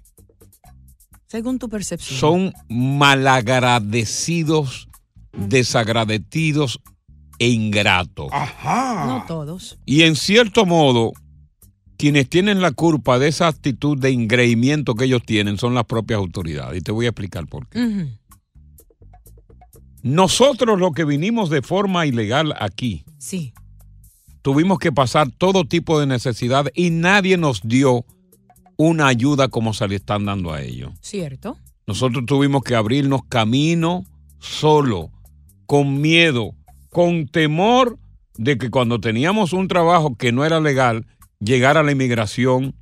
Según 1.27 1.59
tu 1.59 1.69
percepción. 1.69 2.19
son 2.21 2.53
malagradecidos, 2.69 4.89
desagradecidos 5.37 6.81
e 7.39 7.49
ingratos. 7.49 8.31
No 8.65 9.25
todos. 9.27 9.79
Y 9.85 10.03
en 10.03 10.17
cierto 10.17 10.67
modo, 10.67 11.13
quienes 11.97 12.29
tienen 12.29 12.61
la 12.61 12.73
culpa 12.73 13.19
de 13.19 13.29
esa 13.29 13.49
actitud 13.49 13.99
de 13.99 14.11
engreimiento 14.11 14.95
que 14.95 15.05
ellos 15.05 15.23
tienen 15.25 15.59
son 15.59 15.75
las 15.75 15.85
propias 15.85 16.19
autoridades. 16.19 16.79
Y 16.79 16.83
te 16.83 16.93
voy 16.93 17.07
a 17.07 17.11
explicar 17.11 17.47
por 17.47 17.69
qué. 17.69 18.09
Nosotros 20.03 20.79
los 20.79 20.93
que 20.93 21.05
vinimos 21.05 21.49
de 21.51 21.63
forma 21.63 22.05
ilegal 22.07 22.55
aquí, 22.61 23.05
Sí. 23.19 23.55
tuvimos 24.43 24.79
que 24.79 24.93
pasar 24.93 25.31
todo 25.31 25.65
tipo 25.65 25.99
de 25.99 26.07
necesidad 26.07 26.67
y 26.75 26.91
nadie 26.91 27.39
nos 27.39 27.63
dio 27.63 28.05
una 28.77 29.07
ayuda 29.07 29.49
como 29.49 29.73
se 29.73 29.89
le 29.89 29.97
están 29.97 30.27
dando 30.27 30.53
a 30.53 30.61
ellos. 30.61 30.93
¿Cierto? 31.01 31.57
Nosotros 31.87 32.25
tuvimos 32.27 32.63
que 32.63 32.75
abrirnos 32.75 33.23
camino 33.29 34.05
solo, 34.41 35.11
con 35.67 36.01
miedo, 36.01 36.55
con 36.91 37.27
temor 37.27 37.99
de 38.37 38.59
que 38.59 38.71
cuando 38.71 39.01
teníamos 39.01 39.53
un 39.53 39.69
trabajo 39.69 40.17
que 40.17 40.33
no 40.33 40.45
era 40.45 40.61
legal, 40.61 41.07
llegara 41.41 41.83
la 41.83 41.93
inmigración 41.93 42.75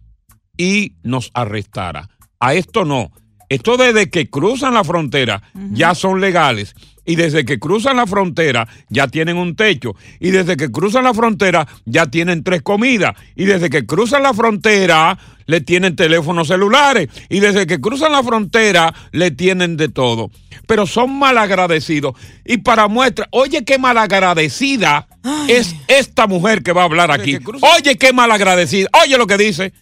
y 0.56 0.96
nos 1.02 1.30
arrestara. 1.34 2.08
A 2.38 2.54
esto 2.54 2.84
no. 2.84 3.10
Esto 3.48 3.76
desde 3.76 4.08
que 4.08 4.30
cruzan 4.30 4.74
la 4.74 4.84
frontera 4.84 5.42
ya 5.72 5.94
son 5.94 6.20
legales. 6.20 6.74
Y 7.04 7.16
desde 7.16 7.44
que 7.44 7.58
cruzan 7.58 7.96
la 7.96 8.06
frontera 8.06 8.68
ya 8.88 9.08
tienen 9.08 9.36
un 9.36 9.56
techo. 9.56 9.94
Y 10.20 10.30
desde 10.30 10.56
que 10.56 10.70
cruzan 10.70 11.04
la 11.04 11.14
frontera 11.14 11.66
ya 11.84 12.06
tienen 12.06 12.44
tres 12.44 12.62
comidas. 12.62 13.14
Y 13.34 13.44
desde 13.44 13.70
que 13.70 13.86
cruzan 13.86 14.22
la 14.22 14.32
frontera 14.32 15.18
le 15.46 15.60
tienen 15.60 15.96
teléfonos 15.96 16.48
celulares. 16.48 17.08
Y 17.28 17.40
desde 17.40 17.66
que 17.66 17.80
cruzan 17.80 18.12
la 18.12 18.22
frontera 18.22 18.94
le 19.10 19.30
tienen 19.30 19.76
de 19.76 19.88
todo. 19.88 20.30
Pero 20.66 20.86
son 20.86 21.18
malagradecidos. 21.18 22.14
Y 22.44 22.58
para 22.58 22.88
muestra, 22.88 23.26
oye 23.30 23.64
qué 23.64 23.78
malagradecida 23.78 25.08
es 25.48 25.74
esta 25.88 26.26
mujer 26.26 26.62
que 26.62 26.72
va 26.72 26.82
a 26.82 26.84
hablar 26.84 27.10
aquí. 27.10 27.38
Oye 27.76 27.96
qué 27.96 28.12
malagradecida. 28.12 28.88
Oye 29.02 29.18
lo 29.18 29.26
que 29.26 29.38
dice. 29.38 29.72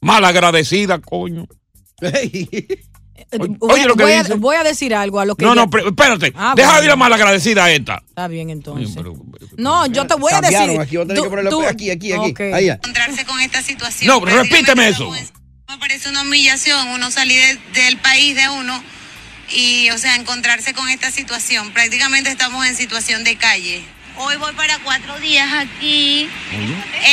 Malagradecida, 0.00 0.98
coño. 0.98 1.46
Voy, 3.38 3.56
oye 3.60 3.84
lo 3.86 3.94
que 3.96 4.02
voy 4.04 4.12
a, 4.12 4.22
voy 4.36 4.56
decir 4.64 4.94
algo 4.94 5.20
a 5.20 5.24
lo 5.24 5.36
que 5.36 5.44
No, 5.44 5.54
no, 5.54 5.64
espérate. 5.64 6.32
Ah, 6.36 6.54
Deja 6.56 6.68
bueno. 6.68 6.80
de 6.80 6.86
ir 6.86 6.90
a 6.92 6.96
malagradecida 6.96 7.70
esta. 7.70 8.02
Está 8.08 8.28
bien 8.28 8.50
entonces. 8.50 8.96
No, 9.56 9.86
yo 9.86 10.06
te 10.06 10.14
voy 10.14 10.32
a 10.32 10.40
decir. 10.40 10.56
aquí, 10.80 10.96
voy 10.96 11.04
a 11.04 11.06
tener 11.08 11.14
que 11.16 11.22
tú- 11.22 11.30
ponerlo 11.30 11.50
tú- 11.50 11.62
aquí, 11.62 11.90
aquí, 11.90 12.12
aquí. 12.12 12.30
Ok. 12.30 12.40
Ahí, 12.40 12.52
ahí. 12.52 12.68
encontrarse 12.70 13.24
con 13.24 13.40
esta 13.40 13.62
situación. 13.62 14.08
No, 14.08 14.24
repíteme 14.24 14.88
eso. 14.88 15.10
Me 15.10 15.78
parece 15.78 16.08
una 16.10 16.22
humillación 16.22 16.88
uno 16.88 17.10
salir 17.10 17.40
de- 17.72 17.80
del 17.82 17.96
país 17.98 18.36
de 18.36 18.48
uno 18.48 18.82
y, 19.54 19.90
o 19.90 19.98
sea, 19.98 20.16
encontrarse 20.16 20.74
con 20.74 20.88
esta 20.88 21.10
situación. 21.10 21.72
Prácticamente 21.72 22.30
estamos 22.30 22.66
en 22.66 22.76
situación 22.76 23.24
de 23.24 23.36
calle. 23.36 23.84
Hoy 24.16 24.36
voy 24.36 24.52
para 24.54 24.78
cuatro 24.84 25.18
días 25.18 25.48
aquí, 25.52 26.28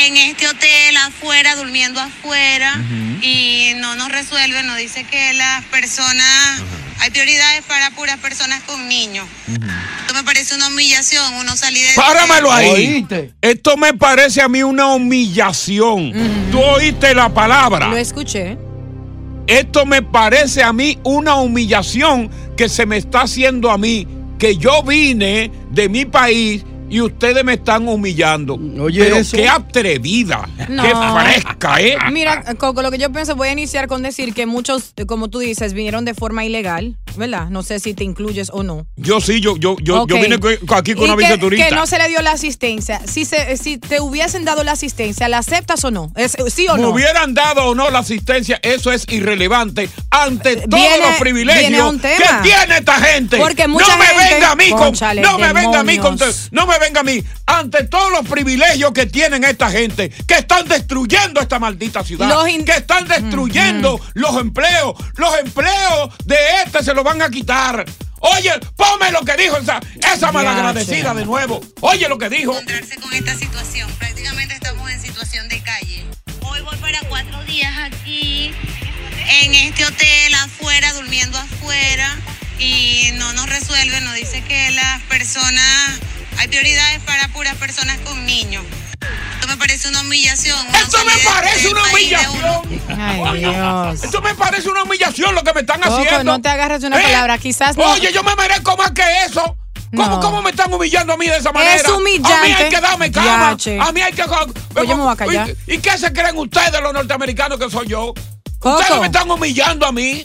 en 0.06 0.18
este 0.18 0.48
hotel, 0.48 0.98
afuera, 0.98 1.56
durmiendo 1.56 2.00
afuera, 2.00 2.80
y 3.22 3.72
no 3.78 3.96
nos 3.96 4.12
resuelven, 4.12 4.68
nos 4.68 4.78
dice 4.78 5.04
que 5.04 5.34
las 5.34 5.64
personas, 5.66 6.62
hay 7.00 7.10
prioridades 7.10 7.64
para 7.64 7.90
puras 7.92 8.18
personas 8.18 8.62
con 8.64 8.88
niños. 8.88 9.26
Esto 9.48 10.14
me 10.14 10.24
parece 10.24 10.56
una 10.56 10.68
humillación, 10.68 11.34
uno 11.36 11.58
salir 11.58 11.88
de... 11.88 11.94
Páramelo 11.96 12.52
ahí. 12.52 13.08
Esto 13.42 13.78
me 13.78 13.96
parece 13.96 14.42
a 14.42 14.48
mí 14.48 14.62
una 14.62 14.90
humillación. 14.90 16.14
Tú 16.52 16.60
oíste 16.60 17.16
la 17.16 17.34
palabra. 17.34 17.88
Lo 17.88 17.98
escuché. 17.98 18.58
Esto 19.48 19.88
me 19.88 20.04
parece 20.04 20.62
a 20.62 20.72
mí 20.72 21.00
una 21.04 21.36
humillación 21.36 22.30
que 22.56 22.70
se 22.70 22.86
me 22.86 22.98
está 22.98 23.22
haciendo 23.22 23.72
a 23.72 23.80
mí, 23.80 24.08
que 24.38 24.56
yo 24.56 24.84
vine 24.84 25.52
de 25.72 25.90
mi 25.90 26.06
país 26.06 26.64
y 26.92 27.02
ustedes 27.02 27.44
me 27.44 27.54
están 27.54 27.88
humillando. 27.88 28.60
Pero 28.60 29.16
eso. 29.18 29.36
qué 29.38 29.48
atrevida, 29.48 30.48
No. 30.70 30.84
qué 30.84 30.92
fresca, 31.42 31.82
¿eh? 31.82 31.98
Mira, 32.12 32.44
Coco, 32.56 32.82
lo 32.82 32.92
que 32.92 32.98
yo 32.98 33.12
pienso, 33.12 33.36
voy 33.36 33.48
a 33.48 33.54
iniciar 33.54 33.88
con 33.88 34.04
decir 34.04 34.34
que 34.34 34.46
muchos, 34.46 34.94
como 35.08 35.30
tú 35.30 35.40
dices, 35.40 35.74
vinieron 35.74 36.06
de 36.06 36.14
forma 36.14 36.44
ilegal, 36.46 36.98
¿verdad? 37.16 37.48
No 37.50 37.64
sé 37.64 37.80
si 37.80 37.94
te 37.94 38.04
incluyes 38.04 38.50
o 38.52 38.64
no. 38.64 38.86
Yo 38.96 39.22
sí, 39.22 39.42
yo, 39.42 39.56
yo, 39.58 39.76
yo, 39.82 40.06
vine 40.06 40.36
aquí 40.76 40.94
con 40.94 41.04
Y 41.04 41.10
una 41.10 41.16
que- 41.18 41.24
visa 41.24 41.38
turista. 41.38 41.68
Que 41.70 41.76
no 41.76 41.86
se 41.88 41.98
le 41.98 42.08
dio 42.10 42.22
la 42.22 42.32
asistencia. 42.32 43.02
Si, 43.06 43.26
se, 43.26 43.58
si 43.58 43.78
te 43.78 44.00
hubiesen 44.02 44.46
dado 44.46 44.64
la 44.64 44.74
asistencia, 44.74 45.28
¿la 45.30 45.40
aceptas 45.40 45.84
o 45.86 45.92
no? 45.92 46.12
¿Es, 46.16 46.36
¿Sí 46.54 46.68
o 46.68 46.76
Me 46.76 46.82
no? 46.84 46.90
hubieran 46.90 47.34
dado 47.34 47.66
o 47.66 47.76
no 47.76 47.90
la 47.90 48.00
asistencia, 48.00 48.60
eso 48.64 48.92
es 48.92 49.06
irrelevante 49.10 49.90
ante 50.10 50.56
todos 50.68 50.70
Viene- 50.82 50.98
los 51.10 51.16
privilegios 51.20 51.94
que 52.02 52.16
tiene 52.44 52.78
esta 52.78 52.96
gente. 53.00 53.38
Porque 53.38 53.64
no 53.68 53.74
mucha 53.76 53.96
me 53.98 54.06
gente- 54.06 54.34
venga 54.36 54.52
a 54.52 54.56
mí 54.56 54.70
con, 54.72 54.94
no 55.22 55.38
me 55.40 55.54
venga 55.54 55.80
a 55.80 55.84
mí 55.84 55.98
con, 55.98 56.18
no 56.52 56.66
me 56.68 56.80
venga 56.80 57.02
a 57.02 57.04
mí 57.04 57.24
ante 57.46 57.84
todos 57.86 58.12
los 58.12 58.28
privilegios 58.28 58.92
que 58.94 59.06
tienen 59.06 59.44
esta 59.44 59.70
gente, 59.70 60.10
que 60.28 60.36
están 60.36 60.68
destruyendo 60.68 61.42
esta 61.42 61.60
maldita 61.60 62.04
ciudad, 62.04 62.46
que 62.66 62.72
están 62.72 63.08
destruyendo 63.08 64.00
los 64.14 64.36
empleos, 64.38 64.94
los 65.16 65.38
empleos 65.40 66.10
de 66.26 66.36
este 66.66 66.84
se 66.84 66.94
los 67.02 67.06
van 67.14 67.22
a 67.22 67.30
quitar. 67.30 67.86
Oye, 68.20 68.52
ponme 68.76 69.12
lo 69.12 69.22
que 69.26 69.36
dijo 69.36 69.58
esa, 69.58 69.80
esa 70.14 70.32
malagradecida 70.32 71.14
de 71.16 71.26
nuevo. 71.26 71.60
Oye 71.82 72.08
lo 72.08 72.18
que 72.18 72.30
dijo. 72.30 72.52
encontrarse 72.52 72.96
con 72.98 73.12
esta 73.14 73.36
situación. 73.36 73.92
Prácticamente 73.98 74.54
estamos 74.54 74.90
en 74.92 75.02
situación 75.02 75.50
de 75.50 75.62
calle. 75.64 76.06
Hoy 76.42 76.62
voy 76.62 76.78
para 76.78 77.00
cuatro 77.10 77.44
días 77.46 77.74
aquí, 77.80 78.54
en 79.42 79.56
este 79.56 79.86
hotel, 79.86 80.34
afuera, 80.36 80.94
durmiendo 80.94 81.38
afuera, 81.38 82.16
y 82.60 83.10
no 83.14 83.34
nos 83.34 83.50
resuelven, 83.50 84.04
nos 84.04 84.14
dice 84.16 84.44
que 84.44 84.70
las 84.72 85.02
personas, 85.04 86.00
hay 86.38 86.48
prioridades 86.48 87.00
para 87.02 87.28
puras 87.30 87.56
personas 87.56 87.98
con 88.00 88.26
niños. 88.26 88.64
Esto 89.02 89.48
me 89.48 89.58
parece 89.58 89.90
una 89.90 90.02
humillación. 90.02 90.58
uno 90.68 90.78
Esto 90.78 90.98
me 91.06 91.12
parece 91.24 91.68
una 91.70 91.84
humillación. 91.84 92.62
Ay, 93.00 93.40
Dios. 93.40 94.04
Esto 94.04 94.22
me 94.22 94.36
parece 94.36 94.70
una 94.70 94.84
humillación 94.84 95.36
lo 95.36 95.44
que 95.44 95.54
me 95.54 95.62
están 95.62 95.82
Coco, 95.82 95.96
haciendo. 95.98 96.24
no 96.24 96.42
te 96.42 96.50
agarres 96.50 96.82
de 96.82 96.88
una 96.88 97.00
¿Eh? 97.00 97.04
palabra. 97.04 97.38
Quizás 97.38 97.76
no. 97.78 97.92
Oye, 97.92 98.12
yo 98.14 98.24
me 98.24 98.36
merezco 98.36 98.76
más 98.78 98.92
que 98.92 99.04
eso. 99.26 99.58
¿Cómo, 99.96 100.08
No. 100.08 100.20
¿Cómo 100.22 100.42
me 100.42 100.52
están 100.52 100.72
humillando 100.74 101.14
a 101.14 101.18
mí 101.18 101.28
de 101.28 101.36
esa 101.38 101.52
manera? 101.52 101.76
Es 101.76 101.88
humillante. 101.88 102.34
A 102.34 102.42
mí 102.44 102.52
hay 102.54 102.70
que 102.70 102.80
darme 102.82 103.12
cama. 103.12 103.52
Yache. 103.52 103.80
A 103.80 103.92
mí 103.92 104.02
hay 104.02 104.14
que. 104.14 104.24
Pues 104.74 104.88
yo 104.88 104.96
me 104.96 105.04
voy 105.04 105.12
a 105.14 105.16
callar. 105.18 105.50
¿Y, 105.68 105.74
y 105.74 105.78
qué 105.80 105.98
se 105.98 106.14
creen 106.14 106.38
ustedes, 106.38 106.80
los 106.82 106.94
norteamericanos, 106.94 107.60
que 107.60 107.70
soy 107.70 107.88
yo? 107.88 108.14
Coco. 108.60 108.80
Ustedes 108.80 109.00
me 109.02 109.08
están 109.08 109.30
humillando 109.30 109.86
a 109.86 109.92
mí. 109.92 110.24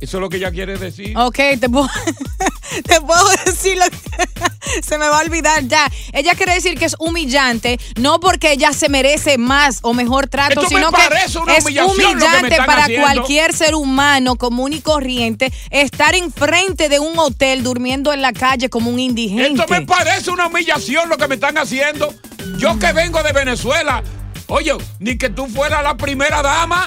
Eso 0.00 0.16
es 0.16 0.20
lo 0.22 0.28
que 0.28 0.38
ella 0.38 0.50
quiere 0.50 0.76
decir. 0.78 1.16
Ok, 1.16 1.36
te 1.60 1.68
puedo, 1.68 1.86
te 2.86 3.00
puedo 3.00 3.28
decir 3.44 3.76
lo 3.78 3.84
que 3.90 4.82
se 4.82 4.98
me 4.98 5.08
va 5.08 5.18
a 5.18 5.22
olvidar 5.22 5.64
ya. 5.66 5.90
Ella 6.12 6.34
quiere 6.34 6.54
decir 6.54 6.78
que 6.78 6.84
es 6.84 6.96
humillante, 6.98 7.78
no 7.96 8.20
porque 8.20 8.52
ella 8.52 8.72
se 8.72 8.88
merece 8.88 9.38
más 9.38 9.78
o 9.82 9.94
mejor 9.94 10.28
trato, 10.28 10.60
Esto 10.60 10.74
me 10.74 10.80
sino 10.80 10.92
que 10.92 11.08
parece 11.08 11.38
una 11.38 11.56
es 11.56 11.64
que 11.64 11.82
humillante 11.82 12.56
para 12.56 12.84
haciendo. 12.84 13.06
cualquier 13.06 13.52
ser 13.52 13.74
humano 13.74 14.36
común 14.36 14.72
y 14.72 14.80
corriente 14.80 15.52
estar 15.70 16.14
enfrente 16.14 16.88
de 16.88 16.98
un 16.98 17.18
hotel 17.18 17.62
durmiendo 17.62 18.12
en 18.12 18.22
la 18.22 18.32
calle 18.32 18.68
como 18.68 18.90
un 18.90 18.98
indigente. 18.98 19.60
Esto 19.62 19.66
me 19.68 19.82
parece 19.82 20.30
una 20.30 20.46
humillación 20.46 21.08
lo 21.08 21.16
que 21.16 21.28
me 21.28 21.34
están 21.34 21.58
haciendo. 21.58 22.12
Yo 22.58 22.78
que 22.78 22.92
vengo 22.92 23.22
de 23.22 23.32
Venezuela. 23.32 24.02
Oye, 24.48 24.72
ni 24.98 25.16
que 25.16 25.30
tú 25.30 25.46
fueras 25.46 25.82
la 25.82 25.96
primera 25.96 26.42
dama. 26.42 26.86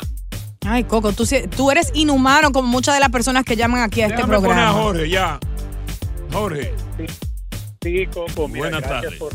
Ay, 0.65 0.86
Coco, 0.86 1.12
tú, 1.13 1.72
eres 1.72 1.91
inhumano 1.93 2.52
como 2.52 2.67
muchas 2.67 2.93
de 2.93 3.00
las 3.02 3.10
personas 3.10 3.43
que 3.43 3.56
llaman 3.56 3.82
aquí 3.82 4.02
a 4.02 4.08
este 4.08 4.17
Déjame 4.17 4.38
poner 4.38 4.52
a 4.52 4.56
programa. 4.56 4.82
Jorge 4.84 5.10
ya. 5.10 5.39
Jorge. 6.34 6.72
Sí, 7.82 8.06
Coco, 8.08 8.48
mira, 8.48 8.60
Buenas 8.69 8.82
gracias 8.82 9.02
tardes. 9.04 9.19
por, 9.19 9.34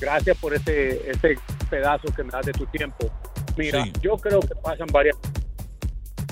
gracias 0.00 0.36
por 0.38 0.54
ese, 0.54 1.10
ese 1.10 1.36
pedazo 1.70 2.08
que 2.14 2.22
me 2.24 2.30
das 2.30 2.46
de 2.46 2.52
tu 2.52 2.66
tiempo. 2.66 3.10
Mira, 3.56 3.84
Sí. 3.84 3.92
yo 4.02 4.16
creo 4.16 4.40
que 4.40 4.54
pasan 4.62 4.86
varias 4.92 5.16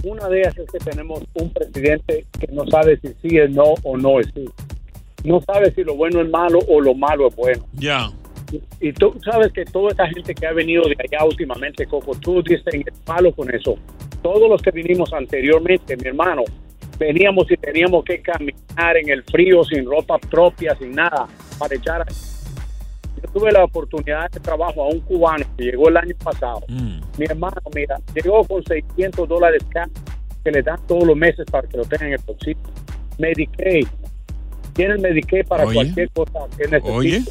Una 0.05 0.29
de 0.29 0.41
ellas 0.41 0.57
es 0.59 0.71
que 0.71 0.79
tenemos 0.79 1.23
un 1.35 1.53
presidente 1.53 2.27
que 2.39 2.47
no 2.53 2.65
sabe 2.67 2.99
si 3.01 3.09
sí 3.23 3.39
es 3.39 3.51
no 3.51 3.75
o 3.83 3.97
no 3.97 4.21
es 4.21 4.27
sí. 4.35 4.45
No 5.25 5.41
sabe 5.41 5.73
si 5.75 5.83
lo 5.83 5.97
bueno 5.97 6.21
es 6.23 6.29
malo 6.29 6.59
o 6.69 6.81
lo 6.81 6.95
malo 6.95 7.27
es 7.29 7.35
bueno. 7.35 7.67
Ya. 7.73 8.11
Y 8.81 8.93
tú 8.93 9.19
sabes 9.25 9.53
que 9.53 9.65
toda 9.65 9.91
esta 9.91 10.07
gente 10.09 10.33
que 10.35 10.47
ha 10.47 10.53
venido 10.53 10.85
de 10.85 10.95
allá 11.03 11.25
últimamente, 11.25 11.87
Coco, 11.87 12.15
tú 12.15 12.41
dices 12.43 12.63
es 12.73 12.85
malo 13.09 13.33
con 13.35 13.53
eso. 13.53 13.77
Todos 14.23 14.49
los 14.49 14.63
que 14.63 14.71
vinimos 14.71 15.13
anteriormente, 15.13 15.97
mi 15.97 16.07
hermano, 16.07 16.45
veníamos 16.99 17.51
y 17.51 17.57
teníamos 17.57 18.05
que 18.05 18.21
caminar 18.21 18.97
en 18.97 19.11
el 19.11 19.23
frío 19.25 19.65
sin 19.65 19.85
ropa 19.85 20.19
propia, 20.19 20.77
sin 20.79 20.93
nada, 20.93 21.27
para 21.59 21.75
echar. 21.75 22.05
yo 23.23 23.31
tuve 23.33 23.53
la 23.53 23.65
oportunidad 23.65 24.31
de 24.31 24.41
trabajo 24.41 24.85
a 24.85 24.89
un 24.89 25.01
cubano 25.01 25.45
que 25.57 25.65
llegó 25.65 25.89
el 25.89 25.97
año 25.97 26.15
pasado. 26.23 26.63
Mi 26.69 27.27
hermano, 27.27 27.61
mira, 27.75 27.99
llegó 28.15 28.45
con 28.45 28.63
600 28.65 29.29
dólares 29.29 29.63
cash 29.71 29.91
que 30.45 30.51
le 30.51 30.63
dan 30.63 30.79
todos 30.87 31.05
los 31.05 31.17
meses 31.17 31.45
para 31.51 31.67
que 31.67 31.77
lo 31.77 31.85
tengan 31.85 32.09
en 32.09 32.15
el 32.15 32.21
bolsillo. 32.25 32.59
Medicaid. 33.19 33.87
Tiene 34.75 34.95
el 34.95 35.01
Medicaid 35.01 35.47
para 35.47 35.65
Oye. 35.65 35.75
cualquier 35.75 36.11
cosa 36.11 36.39
que 36.57 36.69
necesite. 36.69 36.91
Oye. 36.93 37.23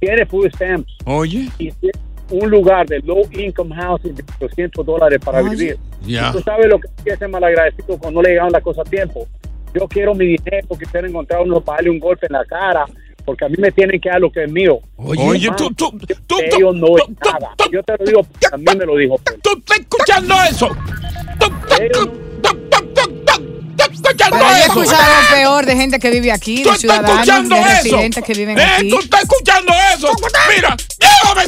Tiene 0.00 0.26
food 0.26 0.50
stamps. 0.54 0.96
Oye. 1.04 1.50
Y 1.58 1.72
tiene 1.72 1.98
un 2.30 2.50
lugar 2.50 2.86
de 2.86 3.00
low 3.00 3.22
income 3.32 3.74
housing 3.74 4.14
de 4.14 4.24
200 4.40 4.84
dólares 4.84 5.18
para 5.24 5.40
Oye. 5.40 5.50
vivir. 5.50 5.78
Ya. 6.02 6.32
Tú 6.32 6.40
sabes 6.40 6.66
lo 6.66 6.78
que 6.80 6.88
es 7.04 7.28
malagradecido 7.28 7.98
cuando 7.98 8.20
no 8.20 8.22
le 8.22 8.30
llegaron 8.30 8.52
las 8.52 8.62
cosas 8.62 8.86
a 8.86 8.90
tiempo. 8.90 9.26
Yo 9.74 9.86
quiero 9.88 10.14
mi 10.14 10.26
dinero 10.26 10.66
porque 10.68 10.86
quiero 10.86 11.06
encontrar 11.06 11.42
uno 11.42 11.60
para 11.60 11.76
darle 11.76 11.90
un 11.90 11.98
golpe 11.98 12.26
en 12.26 12.32
la 12.32 12.44
cara. 12.44 12.84
Porque 13.24 13.44
a 13.44 13.48
mí 13.48 13.56
me 13.58 13.70
tienen 13.70 14.00
que 14.00 14.08
dar 14.08 14.20
lo 14.20 14.32
que 14.32 14.44
es 14.44 14.50
mío. 14.50 14.78
Oye, 14.96 15.50
tú, 15.54 15.70
tú, 15.74 15.92
tú, 16.26 16.36
Ellos 16.40 16.74
no 16.74 16.96
es 16.96 17.04
nada. 17.22 17.54
Yo 17.70 17.82
te 17.82 17.92
lo 17.98 18.04
digo, 18.06 18.20
a 18.50 18.56
mí 18.56 18.64
me 18.78 18.86
lo 18.86 18.96
dijo. 18.96 19.16
¿Tú 19.42 19.50
estás 19.58 19.78
escuchando 19.80 20.34
eso? 20.50 20.68
escuchando 23.90 24.36
Pero 24.36 24.48
yo 24.48 24.56
he 24.56 24.60
eso? 24.60 24.66
escuchado 24.82 25.22
lo 25.22 25.36
peor 25.36 25.66
de 25.66 25.76
gente 25.76 25.98
que 25.98 26.10
vive 26.10 26.32
aquí, 26.32 26.62
¿Tú 26.62 26.70
de 26.70 26.74
estás 26.76 26.80
ciudadanos, 26.80 27.10
escuchando 27.18 27.54
de 27.56 27.60
eso? 27.62 27.68
residentes 27.82 28.24
que 28.24 28.32
viven 28.34 28.58
¿Eh? 28.58 28.62
aquí. 28.76 28.90
¿Tú 28.90 28.98
estás 28.98 29.22
escuchando 29.22 29.72
eso? 29.94 30.08
Mira, 30.54 30.76
llévame 30.98 31.47